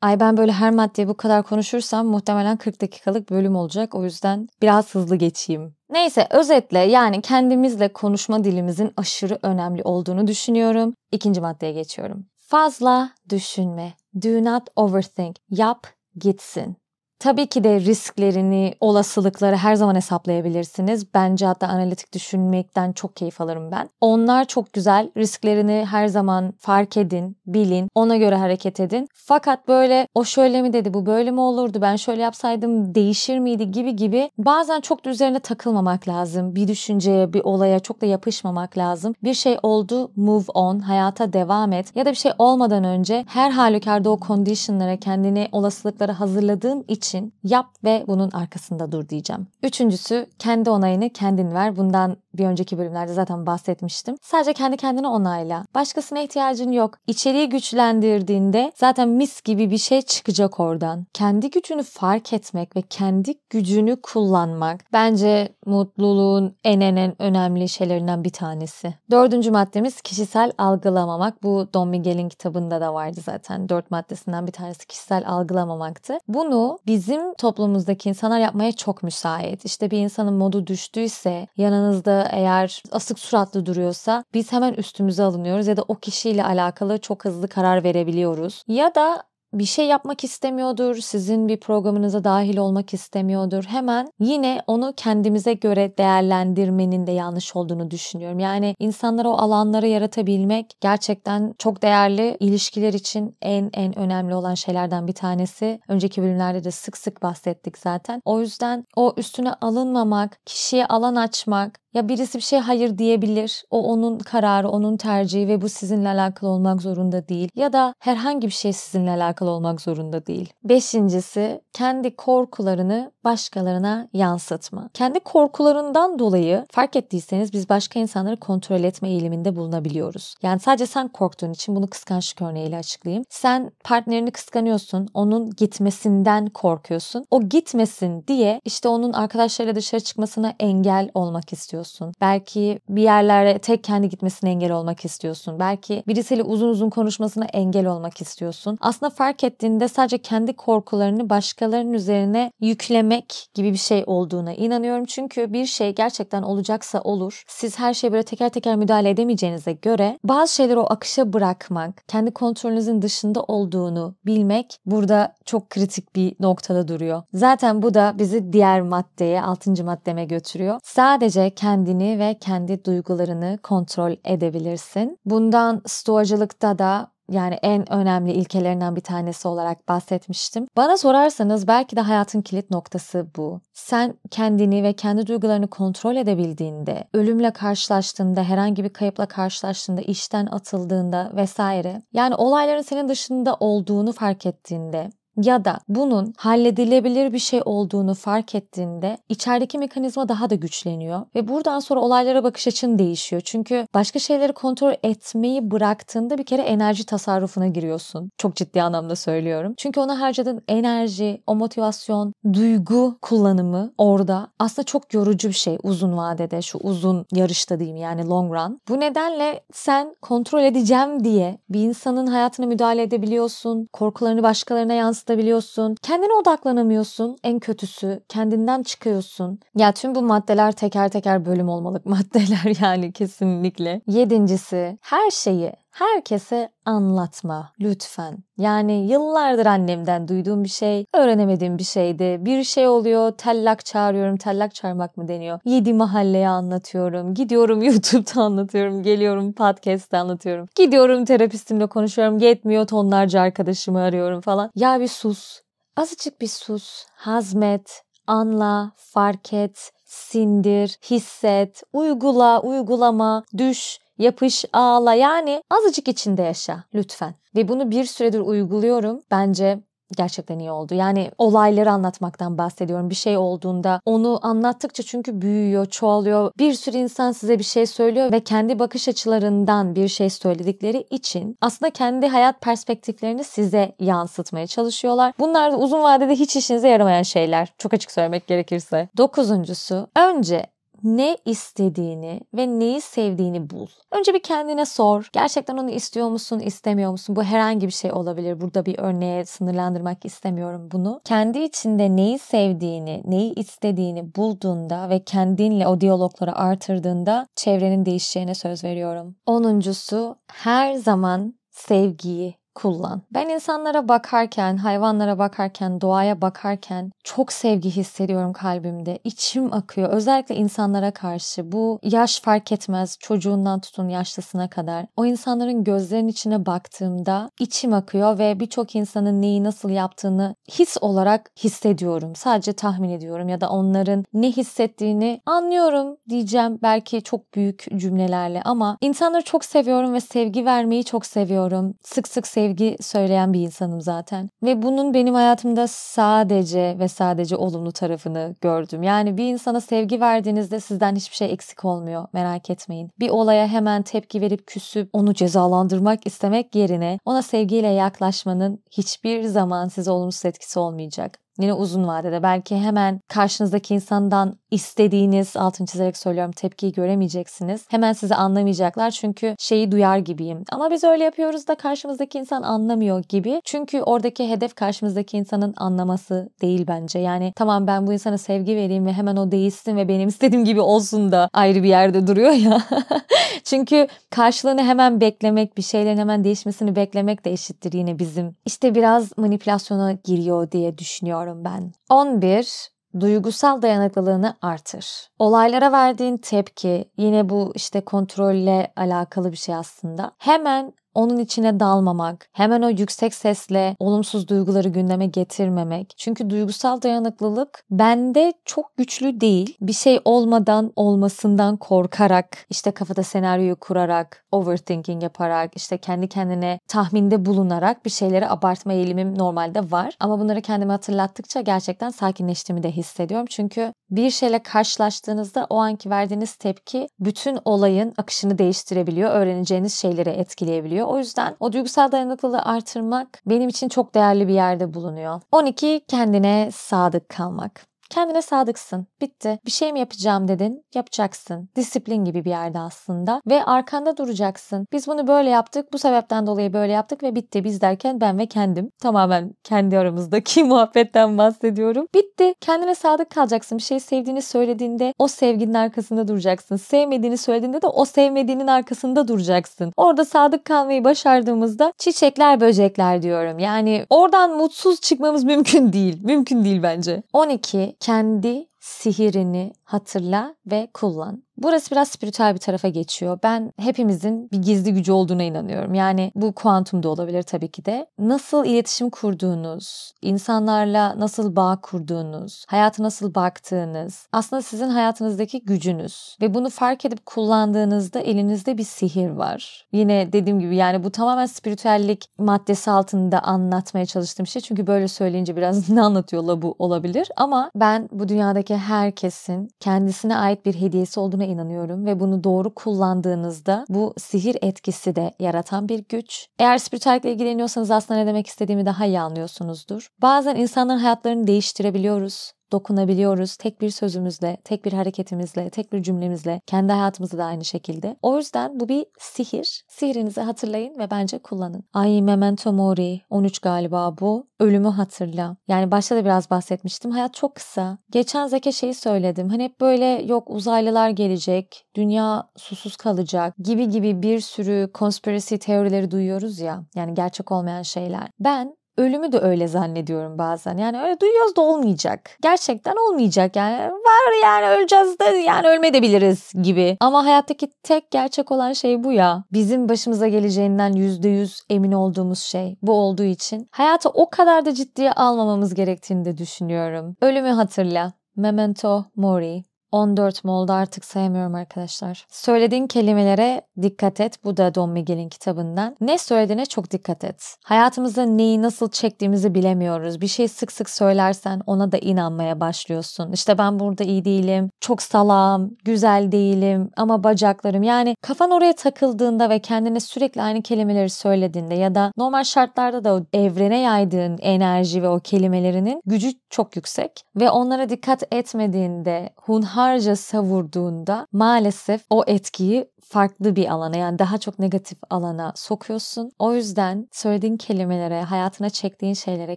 Ay 0.00 0.20
ben 0.20 0.36
böyle 0.36 0.52
her 0.52 0.70
maddeye 0.70 1.08
bu 1.08 1.16
kadar 1.16 1.42
konuşursam 1.42 2.06
muhtemelen 2.06 2.56
40 2.56 2.80
dakikalık 2.80 3.30
bölüm 3.30 3.56
olacak. 3.56 3.94
O 3.94 4.04
yüzden 4.04 4.48
biraz 4.62 4.94
hızlı 4.94 5.16
geçeyim. 5.16 5.74
Neyse 5.90 6.26
özetle 6.30 6.78
yani 6.78 7.20
kendimizle 7.20 7.88
konuşma 7.88 8.44
dilimizin 8.44 8.92
aşırı 8.96 9.38
önemli 9.42 9.82
olduğunu 9.82 10.26
düşünüyorum. 10.26 10.94
İkinci 11.12 11.40
maddeye 11.40 11.72
geçiyorum. 11.72 12.26
Fazla 12.38 13.10
düşünme. 13.30 13.92
Do 14.22 14.44
not 14.44 14.62
overthink. 14.76 15.36
Yap 15.50 15.86
gitsin. 16.16 16.76
Tabii 17.22 17.46
ki 17.46 17.64
de 17.64 17.80
risklerini, 17.80 18.74
olasılıkları 18.80 19.56
her 19.56 19.74
zaman 19.74 19.94
hesaplayabilirsiniz. 19.94 21.14
Bence 21.14 21.46
hatta 21.46 21.66
analitik 21.66 22.14
düşünmekten 22.14 22.92
çok 22.92 23.16
keyif 23.16 23.40
alırım 23.40 23.70
ben. 23.72 23.88
Onlar 24.00 24.44
çok 24.44 24.72
güzel. 24.72 25.10
Risklerini 25.16 25.86
her 25.90 26.08
zaman 26.08 26.52
fark 26.58 26.96
edin, 26.96 27.36
bilin, 27.46 27.88
ona 27.94 28.16
göre 28.16 28.34
hareket 28.34 28.80
edin. 28.80 29.08
Fakat 29.14 29.68
böyle 29.68 30.08
o 30.14 30.24
şöyle 30.24 30.62
mi 30.62 30.72
dedi, 30.72 30.94
bu 30.94 31.06
böyle 31.06 31.30
mi 31.30 31.40
olurdu, 31.40 31.78
ben 31.82 31.96
şöyle 31.96 32.22
yapsaydım 32.22 32.94
değişir 32.94 33.38
miydi 33.38 33.70
gibi 33.70 33.96
gibi 33.96 34.30
bazen 34.38 34.80
çok 34.80 35.04
da 35.04 35.10
üzerine 35.10 35.38
takılmamak 35.38 36.08
lazım. 36.08 36.54
Bir 36.54 36.68
düşünceye, 36.68 37.32
bir 37.32 37.40
olaya 37.40 37.80
çok 37.80 38.00
da 38.00 38.06
yapışmamak 38.06 38.78
lazım. 38.78 39.14
Bir 39.22 39.34
şey 39.34 39.58
oldu, 39.62 40.10
move 40.16 40.44
on, 40.54 40.78
hayata 40.78 41.32
devam 41.32 41.72
et. 41.72 41.96
Ya 41.96 42.06
da 42.06 42.10
bir 42.10 42.16
şey 42.16 42.32
olmadan 42.38 42.84
önce 42.84 43.24
her 43.28 43.50
halükarda 43.50 44.10
o 44.10 44.18
conditionlara 44.26 44.96
kendini 44.96 45.48
olasılıklara 45.52 46.20
hazırladığın 46.20 46.84
için 46.88 47.11
için 47.12 47.34
yap 47.44 47.66
ve 47.84 48.04
bunun 48.08 48.30
arkasında 48.30 48.92
dur 48.92 49.08
diyeceğim. 49.08 49.46
Üçüncüsü 49.62 50.26
kendi 50.38 50.70
onayını 50.70 51.10
kendin 51.10 51.54
ver. 51.54 51.76
Bundan 51.76 52.16
bir 52.34 52.46
önceki 52.46 52.78
bölümlerde 52.78 53.12
zaten 53.12 53.46
bahsetmiştim. 53.46 54.16
Sadece 54.22 54.52
kendi 54.52 54.76
kendine 54.76 55.08
onayla. 55.08 55.64
Başkasına 55.74 56.20
ihtiyacın 56.20 56.72
yok. 56.72 56.98
İçeriği 57.06 57.48
güçlendirdiğinde 57.48 58.72
zaten 58.74 59.08
mis 59.08 59.42
gibi 59.42 59.70
bir 59.70 59.78
şey 59.78 60.02
çıkacak 60.02 60.60
oradan. 60.60 61.06
Kendi 61.12 61.50
gücünü 61.50 61.82
fark 61.82 62.32
etmek 62.32 62.76
ve 62.76 62.82
kendi 62.82 63.34
gücünü 63.50 63.96
kullanmak 64.02 64.80
bence 64.92 65.54
mutluluğun 65.66 66.54
en 66.64 66.80
en 66.80 66.96
en 66.96 67.22
önemli 67.22 67.68
şeylerinden 67.68 68.24
bir 68.24 68.32
tanesi. 68.32 68.94
Dördüncü 69.10 69.50
maddemiz 69.50 70.00
kişisel 70.00 70.52
algılamamak. 70.58 71.42
Bu 71.42 71.68
Don 71.74 71.88
Miguel'in 71.88 72.28
kitabında 72.28 72.80
da 72.80 72.94
vardı 72.94 73.20
zaten. 73.24 73.68
Dört 73.68 73.90
maddesinden 73.90 74.46
bir 74.46 74.52
tanesi 74.52 74.86
kişisel 74.86 75.28
algılamamaktı. 75.28 76.18
Bunu 76.28 76.78
bizim 77.02 77.34
toplumumuzdaki 77.34 78.08
insanlar 78.08 78.40
yapmaya 78.40 78.72
çok 78.72 79.02
müsait. 79.02 79.64
İşte 79.64 79.90
bir 79.90 79.98
insanın 79.98 80.34
modu 80.34 80.66
düştüyse, 80.66 81.48
yanınızda 81.56 82.28
eğer 82.32 82.82
asık 82.92 83.18
suratlı 83.18 83.66
duruyorsa 83.66 84.24
biz 84.34 84.52
hemen 84.52 84.74
üstümüze 84.74 85.22
alınıyoruz 85.22 85.66
ya 85.66 85.76
da 85.76 85.84
o 85.88 85.94
kişiyle 85.94 86.44
alakalı 86.44 86.98
çok 86.98 87.24
hızlı 87.24 87.48
karar 87.48 87.84
verebiliyoruz. 87.84 88.64
Ya 88.68 88.94
da 88.94 89.22
bir 89.54 89.64
şey 89.64 89.86
yapmak 89.86 90.24
istemiyordur, 90.24 90.96
sizin 90.96 91.48
bir 91.48 91.60
programınıza 91.60 92.24
dahil 92.24 92.56
olmak 92.56 92.94
istemiyordur. 92.94 93.64
Hemen 93.64 94.08
yine 94.20 94.62
onu 94.66 94.92
kendimize 94.96 95.52
göre 95.52 95.98
değerlendirmenin 95.98 97.06
de 97.06 97.12
yanlış 97.12 97.56
olduğunu 97.56 97.90
düşünüyorum. 97.90 98.38
Yani 98.38 98.74
insanlara 98.78 99.28
o 99.28 99.32
alanları 99.32 99.86
yaratabilmek 99.86 100.76
gerçekten 100.80 101.54
çok 101.58 101.82
değerli. 101.82 102.36
ilişkiler 102.40 102.92
için 102.92 103.36
en 103.42 103.70
en 103.72 103.98
önemli 103.98 104.34
olan 104.34 104.54
şeylerden 104.54 105.06
bir 105.06 105.12
tanesi. 105.12 105.80
Önceki 105.88 106.22
bölümlerde 106.22 106.64
de 106.64 106.70
sık 106.70 106.96
sık 106.96 107.22
bahsettik 107.22 107.78
zaten. 107.78 108.22
O 108.24 108.40
yüzden 108.40 108.84
o 108.96 109.14
üstüne 109.16 109.52
alınmamak, 109.60 110.38
kişiye 110.46 110.86
alan 110.86 111.16
açmak, 111.16 111.82
ya 111.94 112.08
birisi 112.08 112.38
bir 112.38 112.42
şey 112.42 112.58
hayır 112.58 112.98
diyebilir. 112.98 113.64
O 113.70 113.82
onun 113.82 114.18
kararı, 114.18 114.68
onun 114.68 114.96
tercihi 114.96 115.48
ve 115.48 115.60
bu 115.60 115.68
sizinle 115.68 116.08
alakalı 116.08 116.50
olmak 116.50 116.82
zorunda 116.82 117.28
değil. 117.28 117.48
Ya 117.56 117.72
da 117.72 117.94
herhangi 117.98 118.46
bir 118.46 118.52
şey 118.52 118.72
sizinle 118.72 119.10
alakalı 119.10 119.41
olmak 119.46 119.80
zorunda 119.80 120.26
değil. 120.26 120.52
Beşincisi 120.64 121.60
kendi 121.72 122.16
korkularını 122.16 123.12
başkalarına 123.24 124.08
yansıtma. 124.12 124.90
Kendi 124.94 125.20
korkularından 125.20 126.18
dolayı 126.18 126.66
fark 126.70 126.96
ettiyseniz 126.96 127.52
biz 127.52 127.68
başka 127.68 128.00
insanları 128.00 128.36
kontrol 128.36 128.84
etme 128.84 129.08
eğiliminde 129.08 129.56
bulunabiliyoruz. 129.56 130.34
Yani 130.42 130.60
sadece 130.60 130.86
sen 130.86 131.08
korktuğun 131.08 131.52
için 131.52 131.76
bunu 131.76 131.86
kıskançlık 131.86 132.42
örneğiyle 132.42 132.76
açıklayayım. 132.76 133.24
Sen 133.30 133.70
partnerini 133.84 134.30
kıskanıyorsun, 134.30 135.08
onun 135.14 135.50
gitmesinden 135.50 136.46
korkuyorsun. 136.46 137.24
O 137.30 137.42
gitmesin 137.42 138.24
diye 138.28 138.60
işte 138.64 138.88
onun 138.88 139.12
arkadaşlarıyla 139.12 139.74
dışarı 139.74 140.00
çıkmasına 140.00 140.54
engel 140.60 141.10
olmak 141.14 141.52
istiyorsun. 141.52 142.12
Belki 142.20 142.78
bir 142.88 143.02
yerlere 143.02 143.58
tek 143.58 143.84
kendi 143.84 144.08
gitmesine 144.08 144.50
engel 144.50 144.72
olmak 144.72 145.04
istiyorsun. 145.04 145.58
Belki 145.58 146.02
birisiyle 146.06 146.42
uzun 146.42 146.68
uzun 146.68 146.90
konuşmasına 146.90 147.44
engel 147.44 147.86
olmak 147.86 148.20
istiyorsun. 148.20 148.78
Aslında 148.80 149.10
fark 149.10 149.31
ettiğinde 149.44 149.88
sadece 149.88 150.18
kendi 150.18 150.52
korkularını 150.52 151.30
başkalarının 151.30 151.92
üzerine 151.92 152.52
yüklemek 152.60 153.46
gibi 153.54 153.72
bir 153.72 153.78
şey 153.78 154.04
olduğuna 154.06 154.52
inanıyorum. 154.52 155.04
Çünkü 155.04 155.52
bir 155.52 155.66
şey 155.66 155.94
gerçekten 155.94 156.42
olacaksa 156.42 157.00
olur. 157.00 157.42
Siz 157.48 157.78
her 157.78 157.94
şeye 157.94 158.12
böyle 158.12 158.22
teker 158.22 158.48
teker 158.48 158.76
müdahale 158.76 159.10
edemeyeceğinize 159.10 159.72
göre 159.72 160.18
bazı 160.24 160.54
şeyleri 160.54 160.78
o 160.78 160.86
akışa 160.92 161.32
bırakmak, 161.32 162.08
kendi 162.08 162.30
kontrolünüzün 162.30 163.02
dışında 163.02 163.42
olduğunu 163.42 164.14
bilmek 164.26 164.78
burada 164.86 165.34
çok 165.44 165.70
kritik 165.70 166.16
bir 166.16 166.34
noktada 166.40 166.88
duruyor. 166.88 167.22
Zaten 167.34 167.82
bu 167.82 167.94
da 167.94 168.14
bizi 168.18 168.52
diğer 168.52 168.80
maddeye, 168.82 169.42
altıncı 169.42 169.84
maddeme 169.84 170.24
götürüyor. 170.24 170.80
Sadece 170.84 171.50
kendi 171.50 171.82
kendini 171.82 172.18
ve 172.18 172.38
kendi 172.38 172.84
duygularını 172.84 173.58
kontrol 173.62 174.16
edebilirsin. 174.24 175.18
Bundan 175.24 175.82
stoacılıkta 175.86 176.78
da 176.78 177.12
yani 177.32 177.54
en 177.62 177.92
önemli 177.92 178.32
ilkelerinden 178.32 178.96
bir 178.96 179.00
tanesi 179.00 179.48
olarak 179.48 179.88
bahsetmiştim. 179.88 180.66
Bana 180.76 180.96
sorarsanız 180.96 181.68
belki 181.68 181.96
de 181.96 182.00
hayatın 182.00 182.42
kilit 182.42 182.70
noktası 182.70 183.26
bu. 183.36 183.60
Sen 183.72 184.14
kendini 184.30 184.82
ve 184.82 184.92
kendi 184.92 185.26
duygularını 185.26 185.66
kontrol 185.66 186.16
edebildiğinde, 186.16 187.04
ölümle 187.14 187.50
karşılaştığında, 187.50 188.42
herhangi 188.42 188.84
bir 188.84 188.88
kayıpla 188.88 189.26
karşılaştığında, 189.26 190.00
işten 190.00 190.46
atıldığında 190.46 191.32
vesaire. 191.36 192.02
Yani 192.12 192.34
olayların 192.34 192.82
senin 192.82 193.08
dışında 193.08 193.56
olduğunu 193.60 194.12
fark 194.12 194.46
ettiğinde 194.46 195.10
ya 195.36 195.64
da 195.64 195.78
bunun 195.88 196.34
halledilebilir 196.36 197.32
bir 197.32 197.38
şey 197.38 197.60
olduğunu 197.64 198.14
fark 198.14 198.54
ettiğinde 198.54 199.18
içerideki 199.28 199.78
mekanizma 199.78 200.28
daha 200.28 200.50
da 200.50 200.54
güçleniyor 200.54 201.22
ve 201.34 201.48
buradan 201.48 201.78
sonra 201.78 202.00
olaylara 202.00 202.44
bakış 202.44 202.68
açın 202.68 202.98
değişiyor. 202.98 203.42
Çünkü 203.44 203.86
başka 203.94 204.18
şeyleri 204.18 204.52
kontrol 204.52 204.94
etmeyi 205.02 205.70
bıraktığında 205.70 206.38
bir 206.38 206.44
kere 206.44 206.62
enerji 206.62 207.06
tasarrufuna 207.06 207.66
giriyorsun. 207.66 208.30
Çok 208.38 208.56
ciddi 208.56 208.82
anlamda 208.82 209.16
söylüyorum. 209.16 209.74
Çünkü 209.76 210.00
ona 210.00 210.20
harcadığın 210.20 210.62
enerji, 210.68 211.42
o 211.46 211.54
motivasyon, 211.54 212.32
duygu 212.52 213.18
kullanımı 213.22 213.92
orada 213.98 214.48
aslında 214.58 214.86
çok 214.86 215.14
yorucu 215.14 215.48
bir 215.48 215.54
şey 215.54 215.78
uzun 215.82 216.16
vadede, 216.16 216.62
şu 216.62 216.78
uzun 216.78 217.26
yarışta 217.32 217.78
diyeyim 217.78 217.96
yani 217.96 218.28
long 218.28 218.52
run. 218.52 218.80
Bu 218.88 219.00
nedenle 219.00 219.60
sen 219.72 220.14
kontrol 220.22 220.62
edeceğim 220.62 221.24
diye 221.24 221.58
bir 221.68 221.80
insanın 221.80 222.26
hayatına 222.26 222.66
müdahale 222.66 223.02
edebiliyorsun. 223.02 223.88
Korkularını 223.92 224.42
başkalarına 224.42 224.92
yansıtabiliyorsun 224.92 225.21
yansıtabiliyorsun. 225.22 225.94
Kendine 226.02 226.32
odaklanamıyorsun. 226.32 227.36
En 227.44 227.58
kötüsü 227.58 228.20
kendinden 228.28 228.82
çıkıyorsun. 228.82 229.60
Ya 229.76 229.92
tüm 229.92 230.14
bu 230.14 230.22
maddeler 230.22 230.72
teker 230.72 231.08
teker 231.08 231.44
bölüm 231.44 231.68
olmalık 231.68 232.06
maddeler 232.14 232.82
yani 232.82 233.12
kesinlikle. 233.12 234.00
Yedincisi 234.06 234.98
her 235.00 235.30
şeyi 235.30 235.72
herkese 235.92 236.68
anlatma 236.84 237.72
lütfen. 237.80 238.38
Yani 238.58 239.06
yıllardır 239.06 239.66
annemden 239.66 240.28
duyduğum 240.28 240.64
bir 240.64 240.68
şey, 240.68 241.06
öğrenemediğim 241.14 241.78
bir 241.78 241.84
şeydi. 241.84 242.36
Bir 242.40 242.64
şey 242.64 242.88
oluyor, 242.88 243.32
tellak 243.32 243.84
çağırıyorum, 243.84 244.36
tellak 244.36 244.74
çağırmak 244.74 245.16
mı 245.16 245.28
deniyor? 245.28 245.60
Yedi 245.64 245.92
mahalleye 245.92 246.48
anlatıyorum, 246.48 247.34
gidiyorum 247.34 247.82
YouTube'da 247.82 248.42
anlatıyorum, 248.42 249.02
geliyorum 249.02 249.52
podcast'ta 249.52 250.18
anlatıyorum. 250.18 250.68
Gidiyorum 250.74 251.24
terapistimle 251.24 251.86
konuşuyorum, 251.86 252.38
yetmiyor 252.38 252.86
tonlarca 252.86 253.40
arkadaşımı 253.40 254.00
arıyorum 254.00 254.40
falan. 254.40 254.70
Ya 254.74 255.00
bir 255.00 255.08
sus, 255.08 255.60
azıcık 255.96 256.40
bir 256.40 256.48
sus, 256.48 257.04
hazmet, 257.14 258.02
anla, 258.26 258.92
fark 258.96 259.52
et, 259.52 259.92
sindir, 260.04 260.98
hisset, 261.10 261.82
uygula, 261.92 262.60
uygulama, 262.60 263.44
düş, 263.58 263.98
yapış, 264.18 264.64
ağla 264.72 265.14
yani 265.14 265.62
azıcık 265.70 266.08
içinde 266.08 266.42
yaşa 266.42 266.84
lütfen. 266.94 267.34
Ve 267.56 267.68
bunu 267.68 267.90
bir 267.90 268.04
süredir 268.04 268.40
uyguluyorum. 268.40 269.20
Bence 269.30 269.78
gerçekten 270.16 270.58
iyi 270.58 270.70
oldu. 270.70 270.94
Yani 270.94 271.30
olayları 271.38 271.90
anlatmaktan 271.90 272.58
bahsediyorum. 272.58 273.10
Bir 273.10 273.14
şey 273.14 273.36
olduğunda 273.36 274.00
onu 274.04 274.38
anlattıkça 274.42 275.02
çünkü 275.02 275.42
büyüyor, 275.42 275.86
çoğalıyor. 275.86 276.52
Bir 276.58 276.74
sürü 276.74 276.96
insan 276.96 277.32
size 277.32 277.58
bir 277.58 277.64
şey 277.64 277.86
söylüyor 277.86 278.32
ve 278.32 278.40
kendi 278.40 278.78
bakış 278.78 279.08
açılarından 279.08 279.94
bir 279.94 280.08
şey 280.08 280.30
söyledikleri 280.30 281.06
için 281.10 281.56
aslında 281.60 281.90
kendi 281.90 282.28
hayat 282.28 282.60
perspektiflerini 282.60 283.44
size 283.44 283.92
yansıtmaya 284.00 284.66
çalışıyorlar. 284.66 285.32
Bunlar 285.38 285.72
da 285.72 285.76
uzun 285.76 286.02
vadede 286.02 286.34
hiç 286.34 286.56
işinize 286.56 286.88
yaramayan 286.88 287.22
şeyler. 287.22 287.72
Çok 287.78 287.94
açık 287.94 288.10
söylemek 288.10 288.46
gerekirse. 288.46 289.08
Dokuzuncusu 289.16 290.08
önce 290.16 290.66
ne 291.04 291.36
istediğini 291.44 292.40
ve 292.54 292.78
neyi 292.78 293.00
sevdiğini 293.00 293.70
bul. 293.70 293.86
Önce 294.10 294.34
bir 294.34 294.42
kendine 294.42 294.84
sor. 294.84 295.28
Gerçekten 295.32 295.76
onu 295.76 295.90
istiyor 295.90 296.28
musun, 296.28 296.58
istemiyor 296.58 297.10
musun? 297.10 297.36
Bu 297.36 297.42
herhangi 297.42 297.86
bir 297.86 297.92
şey 297.92 298.12
olabilir. 298.12 298.60
Burada 298.60 298.86
bir 298.86 298.98
örneğe 298.98 299.44
sınırlandırmak 299.44 300.24
istemiyorum 300.24 300.88
bunu. 300.92 301.20
Kendi 301.24 301.58
içinde 301.58 302.16
neyi 302.16 302.38
sevdiğini, 302.38 303.22
neyi 303.24 303.54
istediğini 303.54 304.34
bulduğunda 304.34 305.08
ve 305.08 305.24
kendinle 305.24 305.86
o 305.86 306.00
diyalogları 306.00 306.56
artırdığında 306.56 307.46
çevrenin 307.56 308.06
değişeceğine 308.06 308.54
söz 308.54 308.84
veriyorum. 308.84 309.36
Onuncusu 309.46 310.36
her 310.52 310.94
zaman 310.94 311.54
sevgiyi 311.70 312.61
kullan. 312.74 313.22
Ben 313.30 313.48
insanlara 313.48 314.08
bakarken, 314.08 314.76
hayvanlara 314.76 315.38
bakarken, 315.38 316.00
doğaya 316.00 316.40
bakarken 316.40 317.12
çok 317.24 317.52
sevgi 317.52 317.90
hissediyorum 317.90 318.52
kalbimde. 318.52 319.18
İçim 319.24 319.72
akıyor. 319.72 320.10
Özellikle 320.10 320.54
insanlara 320.54 321.10
karşı. 321.10 321.72
Bu 321.72 321.98
yaş 322.02 322.40
fark 322.40 322.72
etmez. 322.72 323.16
Çocuğundan 323.20 323.80
tutun 323.80 324.08
yaşlısına 324.08 324.70
kadar. 324.70 325.06
O 325.16 325.26
insanların 325.26 325.84
gözlerinin 325.84 326.28
içine 326.28 326.66
baktığımda 326.66 327.50
içim 327.60 327.92
akıyor 327.92 328.38
ve 328.38 328.60
birçok 328.60 328.96
insanın 328.96 329.42
neyi 329.42 329.64
nasıl 329.64 329.90
yaptığını 329.90 330.54
his 330.70 330.96
olarak 331.00 331.50
hissediyorum. 331.64 332.36
Sadece 332.36 332.72
tahmin 332.72 333.10
ediyorum 333.10 333.48
ya 333.48 333.60
da 333.60 333.70
onların 333.70 334.24
ne 334.32 334.52
hissettiğini 334.52 335.40
anlıyorum 335.46 336.16
diyeceğim. 336.28 336.78
Belki 336.82 337.22
çok 337.22 337.54
büyük 337.54 337.86
cümlelerle 337.96 338.62
ama 338.64 338.98
insanları 339.00 339.42
çok 339.42 339.64
seviyorum 339.64 340.14
ve 340.14 340.20
sevgi 340.20 340.64
vermeyi 340.64 341.04
çok 341.04 341.26
seviyorum. 341.26 341.94
Sık 342.02 342.28
sık 342.28 342.46
sevgi 342.46 342.61
sevgi 342.62 342.96
söyleyen 343.00 343.52
bir 343.52 343.60
insanım 343.60 344.00
zaten. 344.00 344.48
Ve 344.62 344.82
bunun 344.82 345.14
benim 345.14 345.34
hayatımda 345.34 345.86
sadece 345.88 346.96
ve 346.98 347.08
sadece 347.08 347.56
olumlu 347.56 347.92
tarafını 347.92 348.54
gördüm. 348.60 349.02
Yani 349.02 349.36
bir 349.36 349.52
insana 349.52 349.80
sevgi 349.80 350.20
verdiğinizde 350.20 350.80
sizden 350.80 351.16
hiçbir 351.16 351.36
şey 351.36 351.52
eksik 351.52 351.84
olmuyor. 351.84 352.26
Merak 352.32 352.70
etmeyin. 352.70 353.10
Bir 353.20 353.30
olaya 353.30 353.66
hemen 353.66 354.02
tepki 354.02 354.40
verip 354.40 354.66
küsüp 354.66 355.08
onu 355.12 355.34
cezalandırmak 355.34 356.26
istemek 356.26 356.74
yerine 356.74 357.18
ona 357.24 357.42
sevgiyle 357.42 357.88
yaklaşmanın 357.88 358.82
hiçbir 358.90 359.44
zaman 359.44 359.88
size 359.88 360.10
olumsuz 360.10 360.44
etkisi 360.44 360.78
olmayacak. 360.78 361.38
Yine 361.62 361.72
uzun 361.72 362.08
vadede 362.08 362.42
belki 362.42 362.76
hemen 362.76 363.20
karşınızdaki 363.28 363.94
insandan 363.94 364.56
istediğiniz, 364.70 365.56
altın 365.56 365.84
çizerek 365.84 366.16
söylüyorum 366.16 366.52
tepkiyi 366.52 366.92
göremeyeceksiniz. 366.92 367.84
Hemen 367.88 368.12
sizi 368.12 368.34
anlamayacaklar 368.34 369.10
çünkü 369.10 369.54
şeyi 369.58 369.92
duyar 369.92 370.18
gibiyim. 370.18 370.64
Ama 370.72 370.90
biz 370.90 371.04
öyle 371.04 371.24
yapıyoruz 371.24 371.68
da 371.68 371.74
karşımızdaki 371.74 372.38
insan 372.38 372.62
anlamıyor 372.62 373.24
gibi. 373.28 373.60
Çünkü 373.64 374.02
oradaki 374.02 374.48
hedef 374.48 374.74
karşımızdaki 374.74 375.36
insanın 375.36 375.74
anlaması 375.76 376.48
değil 376.62 376.86
bence. 376.88 377.18
Yani 377.18 377.52
tamam 377.56 377.86
ben 377.86 378.06
bu 378.06 378.12
insana 378.12 378.38
sevgi 378.38 378.76
vereyim 378.76 379.06
ve 379.06 379.12
hemen 379.12 379.36
o 379.36 379.50
değişsin 379.50 379.96
ve 379.96 380.08
benim 380.08 380.28
istediğim 380.28 380.64
gibi 380.64 380.80
olsun 380.80 381.32
da 381.32 381.48
ayrı 381.52 381.82
bir 381.82 381.88
yerde 381.88 382.26
duruyor 382.26 382.52
ya. 382.52 382.82
çünkü 383.64 384.06
karşılığını 384.30 384.82
hemen 384.82 385.20
beklemek, 385.20 385.76
bir 385.76 385.82
şeylerin 385.82 386.18
hemen 386.18 386.44
değişmesini 386.44 386.96
beklemek 386.96 387.44
de 387.44 387.52
eşittir 387.52 387.92
yine 387.92 388.18
bizim. 388.18 388.56
İşte 388.66 388.94
biraz 388.94 389.38
manipülasyona 389.38 390.12
giriyor 390.12 390.70
diye 390.70 390.98
düşünüyorum 390.98 391.51
ben. 391.56 391.92
11 392.10 392.92
duygusal 393.20 393.82
dayanıklılığını 393.82 394.56
artır. 394.62 395.28
Olaylara 395.38 395.92
verdiğin 395.92 396.36
tepki 396.36 397.10
yine 397.16 397.48
bu 397.48 397.72
işte 397.74 398.00
kontrolle 398.00 398.92
alakalı 398.96 399.52
bir 399.52 399.56
şey 399.56 399.74
aslında. 399.74 400.32
Hemen 400.38 400.92
onun 401.14 401.38
içine 401.38 401.80
dalmamak, 401.80 402.48
hemen 402.52 402.82
o 402.82 402.88
yüksek 402.88 403.34
sesle 403.34 403.96
olumsuz 403.98 404.48
duyguları 404.48 404.88
gündeme 404.88 405.26
getirmemek. 405.26 406.14
Çünkü 406.16 406.50
duygusal 406.50 407.02
dayanıklılık 407.02 407.84
bende 407.90 408.52
çok 408.64 408.96
güçlü 408.96 409.40
değil. 409.40 409.76
Bir 409.80 409.92
şey 409.92 410.20
olmadan 410.24 410.92
olmasından 410.96 411.76
korkarak, 411.76 412.66
işte 412.70 412.90
kafada 412.90 413.22
senaryoyu 413.22 413.76
kurarak, 413.76 414.44
overthinking 414.52 415.22
yaparak, 415.22 415.76
işte 415.76 415.98
kendi 415.98 416.28
kendine 416.28 416.78
tahminde 416.88 417.46
bulunarak 417.46 418.04
bir 418.04 418.10
şeyleri 418.10 418.48
abartma 418.48 418.92
eğilimim 418.92 419.38
normalde 419.38 419.90
var. 419.90 420.14
Ama 420.20 420.40
bunları 420.40 420.60
kendime 420.62 420.92
hatırlattıkça 420.92 421.60
gerçekten 421.60 422.10
sakinleştiğimi 422.10 422.82
de 422.82 422.90
hissediyorum. 422.90 423.46
Çünkü 423.50 423.92
bir 424.10 424.30
şeyle 424.30 424.58
karşılaştığınızda 424.58 425.66
o 425.70 425.76
anki 425.76 426.10
verdiğiniz 426.10 426.56
tepki 426.56 427.08
bütün 427.20 427.58
olayın 427.64 428.12
akışını 428.16 428.58
değiştirebiliyor, 428.58 429.30
öğreneceğiniz 429.30 429.94
şeyleri 429.94 430.30
etkileyebiliyor. 430.30 431.01
O 431.04 431.18
yüzden 431.18 431.56
o 431.60 431.72
duygusal 431.72 432.12
dayanıklılığı 432.12 432.62
artırmak 432.62 433.42
benim 433.46 433.68
için 433.68 433.88
çok 433.88 434.14
değerli 434.14 434.48
bir 434.48 434.54
yerde 434.54 434.94
bulunuyor. 434.94 435.40
12 435.52 436.04
kendine 436.08 436.70
sadık 436.72 437.28
kalmak. 437.28 437.91
Kendine 438.12 438.42
sadıksın. 438.42 439.06
Bitti. 439.20 439.58
Bir 439.66 439.70
şey 439.70 439.92
mi 439.92 439.98
yapacağım 439.98 440.48
dedin? 440.48 440.84
Yapacaksın. 440.94 441.68
Disiplin 441.76 442.24
gibi 442.24 442.44
bir 442.44 442.50
yerde 442.50 442.78
aslında. 442.78 443.42
Ve 443.46 443.64
arkanda 443.64 444.16
duracaksın. 444.16 444.86
Biz 444.92 445.06
bunu 445.06 445.26
böyle 445.26 445.50
yaptık. 445.50 445.92
Bu 445.92 445.98
sebepten 445.98 446.46
dolayı 446.46 446.72
böyle 446.72 446.92
yaptık 446.92 447.22
ve 447.22 447.34
bitti. 447.34 447.64
Biz 447.64 447.80
derken 447.80 448.20
ben 448.20 448.38
ve 448.38 448.46
kendim. 448.46 448.90
Tamamen 449.02 449.54
kendi 449.64 449.98
aramızdaki 449.98 450.64
muhabbetten 450.64 451.38
bahsediyorum. 451.38 452.06
Bitti. 452.14 452.54
Kendine 452.60 452.94
sadık 452.94 453.30
kalacaksın. 453.30 453.78
Bir 453.78 453.82
şey 453.82 454.00
sevdiğini 454.00 454.42
söylediğinde 454.42 455.14
o 455.18 455.28
sevginin 455.28 455.74
arkasında 455.74 456.28
duracaksın. 456.28 456.76
Sevmediğini 456.76 457.38
söylediğinde 457.38 457.82
de 457.82 457.86
o 457.86 458.04
sevmediğinin 458.04 458.66
arkasında 458.66 459.28
duracaksın. 459.28 459.92
Orada 459.96 460.24
sadık 460.24 460.64
kalmayı 460.64 461.04
başardığımızda 461.04 461.92
çiçekler 461.98 462.60
böcekler 462.60 463.22
diyorum. 463.22 463.58
Yani 463.58 464.06
oradan 464.10 464.56
mutsuz 464.56 465.00
çıkmamız 465.00 465.44
mümkün 465.44 465.92
değil. 465.92 466.18
Mümkün 466.24 466.64
değil 466.64 466.82
bence. 466.82 467.22
12 467.32 467.96
kendi 468.02 468.68
sihirini 468.80 469.72
hatırla 469.84 470.56
ve 470.66 470.88
kullan. 470.94 471.42
Burası 471.62 471.90
biraz 471.90 472.08
spiritüel 472.08 472.54
bir 472.54 472.58
tarafa 472.58 472.88
geçiyor. 472.88 473.38
Ben 473.42 473.72
hepimizin 473.76 474.50
bir 474.52 474.62
gizli 474.62 474.94
gücü 474.94 475.12
olduğuna 475.12 475.42
inanıyorum. 475.42 475.94
Yani 475.94 476.32
bu 476.34 476.52
kuantum 476.52 477.02
da 477.02 477.08
olabilir 477.08 477.42
tabii 477.42 477.70
ki 477.70 477.84
de. 477.84 478.06
Nasıl 478.18 478.64
iletişim 478.64 479.10
kurduğunuz, 479.10 480.12
insanlarla 480.22 481.14
nasıl 481.18 481.56
bağ 481.56 481.78
kurduğunuz, 481.82 482.64
hayata 482.68 483.02
nasıl 483.02 483.34
baktığınız 483.34 484.26
aslında 484.32 484.62
sizin 484.62 484.88
hayatınızdaki 484.88 485.64
gücünüz. 485.64 486.36
Ve 486.40 486.54
bunu 486.54 486.70
fark 486.70 487.04
edip 487.04 487.26
kullandığınızda 487.26 488.20
elinizde 488.20 488.78
bir 488.78 488.84
sihir 488.84 489.30
var. 489.30 489.86
Yine 489.92 490.32
dediğim 490.32 490.60
gibi 490.60 490.76
yani 490.76 491.04
bu 491.04 491.10
tamamen 491.10 491.46
spiritüellik 491.46 492.26
maddesi 492.38 492.90
altında 492.90 493.40
anlatmaya 493.40 494.06
çalıştığım 494.06 494.46
şey. 494.46 494.62
Çünkü 494.62 494.86
böyle 494.86 495.08
söyleyince 495.08 495.56
biraz 495.56 495.88
ne 495.90 496.02
anlatıyorlar 496.02 496.62
bu 496.62 496.74
olabilir. 496.78 497.28
Ama 497.36 497.70
ben 497.74 498.08
bu 498.12 498.28
dünyadaki 498.28 498.76
herkesin 498.76 499.68
kendisine 499.80 500.36
ait 500.36 500.66
bir 500.66 500.74
hediyesi 500.74 501.20
olduğuna 501.20 501.51
inanıyorum 501.52 502.06
ve 502.06 502.20
bunu 502.20 502.44
doğru 502.44 502.74
kullandığınızda 502.74 503.84
bu 503.88 504.14
sihir 504.18 504.56
etkisi 504.62 505.16
de 505.16 505.32
yaratan 505.38 505.88
bir 505.88 506.04
güç. 506.08 506.46
Eğer 506.58 506.78
spiritüellikle 506.78 507.32
ilgileniyorsanız 507.32 507.90
aslında 507.90 508.20
ne 508.20 508.26
demek 508.26 508.46
istediğimi 508.46 508.86
daha 508.86 509.06
iyi 509.06 509.20
anlıyorsunuzdur. 509.20 510.08
Bazen 510.22 510.56
insanların 510.56 510.98
hayatlarını 510.98 511.46
değiştirebiliyoruz 511.46 512.52
dokunabiliyoruz. 512.72 513.56
Tek 513.56 513.80
bir 513.80 513.90
sözümüzle, 513.90 514.56
tek 514.64 514.84
bir 514.84 514.92
hareketimizle, 514.92 515.70
tek 515.70 515.92
bir 515.92 516.02
cümlemizle, 516.02 516.60
kendi 516.66 516.92
hayatımızda 516.92 517.38
da 517.38 517.44
aynı 517.44 517.64
şekilde. 517.64 518.16
O 518.22 518.36
yüzden 518.36 518.80
bu 518.80 518.88
bir 518.88 519.06
sihir. 519.18 519.84
Sihirinizi 519.88 520.40
hatırlayın 520.40 520.98
ve 520.98 521.10
bence 521.10 521.38
kullanın. 521.38 521.84
Ay 521.92 522.22
Memento 522.22 522.72
Mori 522.72 523.20
13 523.30 523.58
galiba 523.58 524.14
bu. 524.20 524.46
Ölümü 524.60 524.88
hatırla. 524.88 525.56
Yani 525.68 525.90
başta 525.90 526.16
da 526.16 526.24
biraz 526.24 526.50
bahsetmiştim. 526.50 527.10
Hayat 527.10 527.34
çok 527.34 527.54
kısa. 527.54 527.98
Geçen 528.10 528.46
Zeke 528.46 528.72
şeyi 528.72 528.94
söyledim. 528.94 529.48
Hani 529.48 529.64
hep 529.64 529.80
böyle 529.80 530.04
yok 530.04 530.50
uzaylılar 530.50 531.10
gelecek, 531.10 531.84
dünya 531.96 532.48
susuz 532.56 532.96
kalacak 532.96 533.54
gibi 533.58 533.88
gibi 533.88 534.22
bir 534.22 534.40
sürü 534.40 534.90
conspiracy 534.94 535.56
teorileri 535.56 536.10
duyuyoruz 536.10 536.58
ya. 536.58 536.84
Yani 536.94 537.14
gerçek 537.14 537.52
olmayan 537.52 537.82
şeyler. 537.82 538.28
Ben 538.40 538.76
Ölümü 538.96 539.32
de 539.32 539.38
öyle 539.38 539.68
zannediyorum 539.68 540.38
bazen. 540.38 540.76
Yani 540.76 541.00
öyle 541.02 541.20
duyuyoruz 541.20 541.56
da 541.56 541.60
olmayacak. 541.60 542.30
Gerçekten 542.42 542.94
olmayacak 543.08 543.56
yani. 543.56 543.92
Var 543.92 544.42
yani 544.42 544.66
öleceğiz 544.66 545.18
de 545.18 545.24
yani 545.24 545.68
ölmeyebiliriz 545.68 546.52
gibi. 546.62 546.96
Ama 547.00 547.24
hayattaki 547.24 547.70
tek 547.82 548.10
gerçek 548.10 548.52
olan 548.52 548.72
şey 548.72 549.04
bu 549.04 549.12
ya. 549.12 549.44
Bizim 549.52 549.88
başımıza 549.88 550.28
geleceğinden 550.28 550.92
%100 550.92 551.62
emin 551.70 551.92
olduğumuz 551.92 552.38
şey. 552.38 552.76
Bu 552.82 552.92
olduğu 552.92 553.24
için 553.24 553.68
hayatı 553.70 554.08
o 554.08 554.30
kadar 554.30 554.64
da 554.64 554.74
ciddiye 554.74 555.12
almamamız 555.12 555.74
gerektiğini 555.74 556.24
de 556.24 556.38
düşünüyorum. 556.38 557.16
Ölümü 557.20 557.50
hatırla. 557.50 558.12
Memento 558.36 559.04
Mori. 559.16 559.64
14 559.92 560.44
molda 560.44 560.74
artık 560.74 561.04
sayamıyorum 561.04 561.54
arkadaşlar. 561.54 562.26
Söylediğin 562.30 562.86
kelimelere 562.86 563.62
dikkat 563.82 564.20
et. 564.20 564.44
Bu 564.44 564.56
da 564.56 564.74
Don 564.74 564.90
Miguel'in 564.90 565.28
kitabından. 565.28 565.96
Ne 566.00 566.18
söylediğine 566.18 566.66
çok 566.66 566.90
dikkat 566.90 567.24
et. 567.24 567.56
Hayatımızda 567.64 568.22
neyi 568.22 568.62
nasıl 568.62 568.90
çektiğimizi 568.90 569.54
bilemiyoruz. 569.54 570.20
Bir 570.20 570.26
şey 570.26 570.48
sık 570.48 570.72
sık 570.72 570.90
söylersen 570.90 571.60
ona 571.66 571.92
da 571.92 571.98
inanmaya 571.98 572.60
başlıyorsun. 572.60 573.32
İşte 573.32 573.58
ben 573.58 573.78
burada 573.78 574.04
iyi 574.04 574.24
değilim, 574.24 574.70
çok 574.80 575.02
salam, 575.02 575.70
güzel 575.84 576.32
değilim 576.32 576.90
ama 576.96 577.24
bacaklarım. 577.24 577.82
Yani 577.82 578.16
kafan 578.22 578.50
oraya 578.50 578.72
takıldığında 578.72 579.50
ve 579.50 579.58
kendine 579.58 580.00
sürekli 580.00 580.42
aynı 580.42 580.62
kelimeleri 580.62 581.10
söylediğinde 581.10 581.74
ya 581.74 581.94
da 581.94 582.12
normal 582.16 582.44
şartlarda 582.44 583.04
da 583.04 583.14
o 583.14 583.20
evrene 583.32 583.80
yaydığın 583.80 584.38
enerji 584.40 585.02
ve 585.02 585.08
o 585.08 585.20
kelimelerinin 585.20 586.00
gücü 586.06 586.32
çok 586.50 586.76
yüksek 586.76 587.24
ve 587.36 587.50
onlara 587.50 587.88
dikkat 587.88 588.22
etmediğinde 588.32 589.30
hunhar 589.36 589.81
hunharca 589.82 590.16
savurduğunda 590.16 591.26
maalesef 591.32 592.04
o 592.10 592.24
etkiyi 592.26 592.90
farklı 593.04 593.56
bir 593.56 593.68
alana 593.68 593.96
yani 593.96 594.18
daha 594.18 594.38
çok 594.38 594.58
negatif 594.58 594.98
alana 595.10 595.52
sokuyorsun. 595.56 596.30
O 596.38 596.54
yüzden 596.54 597.08
söylediğin 597.12 597.56
kelimelere, 597.56 598.22
hayatına 598.22 598.70
çektiğin 598.70 599.14
şeylere, 599.14 599.56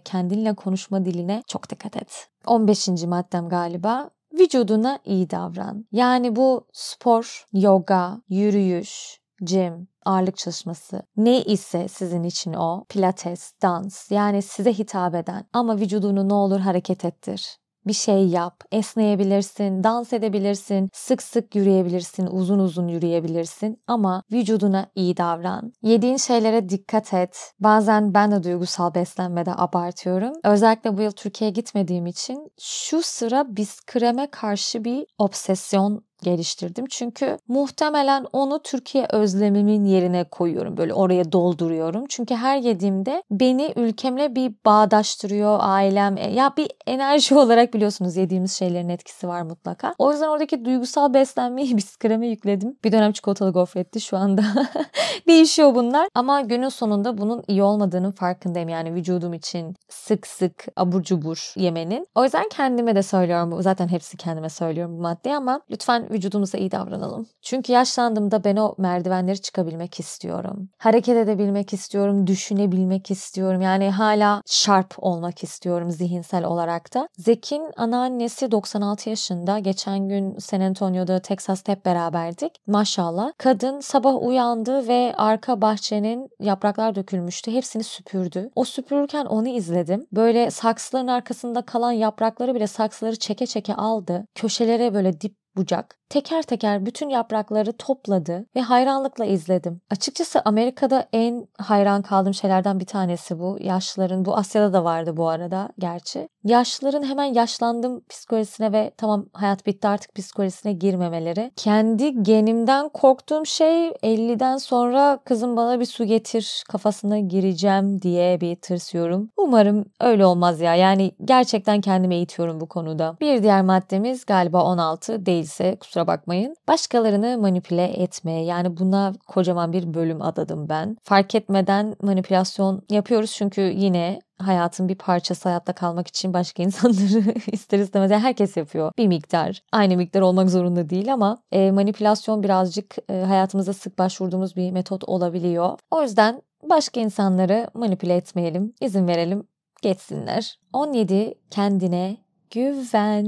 kendinle 0.00 0.54
konuşma 0.54 1.04
diline 1.04 1.42
çok 1.48 1.70
dikkat 1.70 1.96
et. 1.96 2.28
15. 2.46 2.88
maddem 2.88 3.48
galiba 3.48 4.10
vücuduna 4.32 4.98
iyi 5.04 5.30
davran. 5.30 5.86
Yani 5.92 6.36
bu 6.36 6.66
spor, 6.72 7.44
yoga, 7.52 8.20
yürüyüş, 8.28 9.20
gym, 9.42 9.88
ağırlık 10.04 10.36
çalışması 10.36 11.02
ne 11.16 11.42
ise 11.42 11.88
sizin 11.88 12.22
için 12.22 12.52
o 12.52 12.84
pilates, 12.88 13.52
dans 13.62 14.10
yani 14.10 14.42
size 14.42 14.72
hitap 14.72 15.14
eden 15.14 15.44
ama 15.52 15.76
vücudunu 15.76 16.28
ne 16.28 16.34
olur 16.34 16.60
hareket 16.60 17.04
ettir 17.04 17.58
bir 17.86 17.92
şey 17.92 18.28
yap. 18.28 18.64
Esneyebilirsin, 18.72 19.84
dans 19.84 20.12
edebilirsin, 20.12 20.90
sık 20.92 21.22
sık 21.22 21.54
yürüyebilirsin, 21.54 22.26
uzun 22.26 22.58
uzun 22.58 22.88
yürüyebilirsin 22.88 23.82
ama 23.86 24.22
vücuduna 24.32 24.86
iyi 24.94 25.16
davran. 25.16 25.72
Yediğin 25.82 26.16
şeylere 26.16 26.68
dikkat 26.68 27.14
et. 27.14 27.52
Bazen 27.60 28.14
ben 28.14 28.30
de 28.30 28.42
duygusal 28.42 28.94
beslenmede 28.94 29.52
abartıyorum. 29.56 30.32
Özellikle 30.44 30.96
bu 30.96 31.02
yıl 31.02 31.10
Türkiye'ye 31.10 31.52
gitmediğim 31.52 32.06
için 32.06 32.52
şu 32.60 33.02
sıra 33.02 33.56
biskreme 33.56 34.26
karşı 34.30 34.84
bir 34.84 35.06
obsesyon 35.18 36.06
geliştirdim. 36.26 36.86
Çünkü 36.90 37.38
muhtemelen 37.48 38.26
onu 38.32 38.62
Türkiye 38.62 39.06
özlemimin 39.10 39.84
yerine 39.84 40.24
koyuyorum. 40.24 40.76
Böyle 40.76 40.94
oraya 40.94 41.32
dolduruyorum. 41.32 42.04
Çünkü 42.08 42.34
her 42.34 42.58
yediğimde 42.58 43.22
beni 43.30 43.72
ülkemle 43.76 44.34
bir 44.34 44.54
bağdaştırıyor 44.66 45.58
ailem. 45.60 46.16
E, 46.18 46.30
ya 46.30 46.52
bir 46.56 46.70
enerji 46.86 47.34
olarak 47.38 47.74
biliyorsunuz 47.74 48.16
yediğimiz 48.16 48.52
şeylerin 48.52 48.88
etkisi 48.88 49.28
var 49.28 49.42
mutlaka. 49.42 49.94
O 49.98 50.12
yüzden 50.12 50.28
oradaki 50.28 50.64
duygusal 50.64 51.14
beslenmeyi 51.14 51.76
biskreme 51.76 52.26
yükledim. 52.26 52.76
Bir 52.84 52.92
dönem 52.92 53.12
çikolatalı 53.12 53.52
gofretti 53.52 54.00
şu 54.00 54.16
anda. 54.16 54.42
Değişiyor 55.28 55.74
bunlar. 55.74 56.08
Ama 56.14 56.40
günün 56.40 56.68
sonunda 56.68 57.18
bunun 57.18 57.42
iyi 57.48 57.62
olmadığının 57.62 58.12
farkındayım. 58.12 58.68
Yani 58.68 58.94
vücudum 58.94 59.34
için 59.34 59.76
sık 59.88 60.26
sık 60.26 60.66
abur 60.76 61.02
cubur 61.02 61.52
yemenin. 61.56 62.06
O 62.14 62.24
yüzden 62.24 62.48
kendime 62.48 62.96
de 62.96 63.02
söylüyorum. 63.02 63.62
Zaten 63.62 63.88
hepsi 63.88 64.16
kendime 64.16 64.48
söylüyorum 64.48 64.98
bu 64.98 65.02
maddeyi 65.02 65.36
ama 65.36 65.60
lütfen 65.70 66.08
vücudumuza 66.16 66.58
iyi 66.58 66.70
davranalım. 66.70 67.26
Çünkü 67.42 67.72
yaşlandığımda 67.72 68.44
ben 68.44 68.56
o 68.56 68.74
merdivenleri 68.78 69.40
çıkabilmek 69.40 70.00
istiyorum. 70.00 70.68
Hareket 70.78 71.16
edebilmek 71.16 71.72
istiyorum, 71.72 72.26
düşünebilmek 72.26 73.10
istiyorum. 73.10 73.60
Yani 73.60 73.90
hala 73.90 74.42
sharp 74.46 74.94
olmak 74.98 75.42
istiyorum 75.42 75.90
zihinsel 75.90 76.44
olarak 76.44 76.94
da. 76.94 77.08
Zek'in 77.18 77.62
anneannesi 77.76 78.50
96 78.50 79.10
yaşında. 79.10 79.58
Geçen 79.58 80.08
gün 80.08 80.38
San 80.38 80.60
Antonio'da, 80.60 81.20
Texas'ta 81.20 81.72
hep 81.72 81.84
beraberdik. 81.84 82.52
Maşallah. 82.66 83.32
Kadın 83.38 83.80
sabah 83.80 84.22
uyandı 84.22 84.88
ve 84.88 85.14
arka 85.16 85.60
bahçenin 85.60 86.28
yapraklar 86.40 86.94
dökülmüştü. 86.94 87.52
Hepsini 87.52 87.84
süpürdü. 87.84 88.50
O 88.54 88.64
süpürürken 88.64 89.24
onu 89.24 89.48
izledim. 89.48 90.06
Böyle 90.12 90.50
saksıların 90.50 91.06
arkasında 91.06 91.62
kalan 91.62 91.92
yaprakları 91.92 92.54
bile 92.54 92.66
saksıları 92.66 93.16
çeke 93.16 93.46
çeke 93.46 93.74
aldı. 93.74 94.26
Köşelere 94.34 94.94
böyle 94.94 95.20
dip 95.20 95.36
bucak 95.56 95.98
teker 96.08 96.42
teker 96.42 96.86
bütün 96.86 97.08
yaprakları 97.08 97.72
topladı 97.72 98.46
ve 98.56 98.60
hayranlıkla 98.60 99.24
izledim. 99.24 99.80
Açıkçası 99.90 100.42
Amerika'da 100.44 101.08
en 101.12 101.48
hayran 101.58 102.02
kaldığım 102.02 102.34
şeylerden 102.34 102.80
bir 102.80 102.86
tanesi 102.86 103.38
bu. 103.38 103.58
Yaşlıların, 103.60 104.24
bu 104.24 104.36
Asya'da 104.36 104.72
da 104.72 104.84
vardı 104.84 105.16
bu 105.16 105.28
arada 105.28 105.68
gerçi. 105.78 106.28
Yaşlıların 106.44 107.02
hemen 107.02 107.24
yaşlandım 107.24 108.02
psikolojisine 108.08 108.72
ve 108.72 108.92
tamam 108.96 109.26
hayat 109.32 109.66
bitti 109.66 109.88
artık 109.88 110.14
psikolojisine 110.14 110.72
girmemeleri. 110.72 111.50
Kendi 111.56 112.22
genimden 112.22 112.88
korktuğum 112.88 113.46
şey 113.46 113.88
50'den 113.88 114.56
sonra 114.56 115.18
kızım 115.24 115.56
bana 115.56 115.80
bir 115.80 115.84
su 115.84 116.04
getir 116.04 116.64
kafasına 116.68 117.18
gireceğim 117.18 118.02
diye 118.02 118.40
bir 118.40 118.56
tırsıyorum. 118.56 119.30
Umarım 119.36 119.84
öyle 120.00 120.26
olmaz 120.26 120.60
ya. 120.60 120.74
Yani 120.74 121.12
gerçekten 121.24 121.80
kendimi 121.80 122.14
eğitiyorum 122.14 122.60
bu 122.60 122.66
konuda. 122.66 123.16
Bir 123.20 123.42
diğer 123.42 123.62
maddemiz 123.62 124.24
galiba 124.24 124.64
16 124.64 125.26
değilse 125.26 125.76
kusura 125.80 125.95
kusura 125.96 126.06
bakmayın. 126.06 126.56
Başkalarını 126.68 127.38
manipüle 127.38 127.84
etmeye 127.84 128.44
yani 128.44 128.76
buna 128.76 129.12
kocaman 129.26 129.72
bir 129.72 129.94
bölüm 129.94 130.22
adadım 130.22 130.68
ben. 130.68 130.96
Fark 131.02 131.34
etmeden 131.34 131.96
manipülasyon 132.02 132.82
yapıyoruz 132.90 133.32
çünkü 133.32 133.60
yine 133.60 134.20
hayatın 134.38 134.88
bir 134.88 134.94
parçası 134.94 135.48
hayatta 135.48 135.72
kalmak 135.72 136.08
için 136.08 136.34
başka 136.34 136.62
insanları 136.62 137.34
ister 137.52 137.78
istemez 137.78 138.10
yani 138.10 138.22
herkes 138.22 138.56
yapıyor 138.56 138.92
bir 138.98 139.06
miktar. 139.06 139.62
Aynı 139.72 139.96
miktar 139.96 140.20
olmak 140.20 140.50
zorunda 140.50 140.90
değil 140.90 141.12
ama 141.12 141.38
e, 141.52 141.70
manipülasyon 141.70 142.42
birazcık 142.42 142.96
e, 143.08 143.20
hayatımızda 143.20 143.72
sık 143.72 143.98
başvurduğumuz 143.98 144.56
bir 144.56 144.70
metot 144.70 145.04
olabiliyor. 145.04 145.78
O 145.90 146.02
yüzden 146.02 146.42
başka 146.62 147.00
insanları 147.00 147.70
manipüle 147.74 148.14
etmeyelim, 148.14 148.74
izin 148.80 149.08
verelim 149.08 149.46
geçsinler. 149.82 150.58
17 150.72 151.34
kendine 151.50 152.25
Güven. 152.50 153.26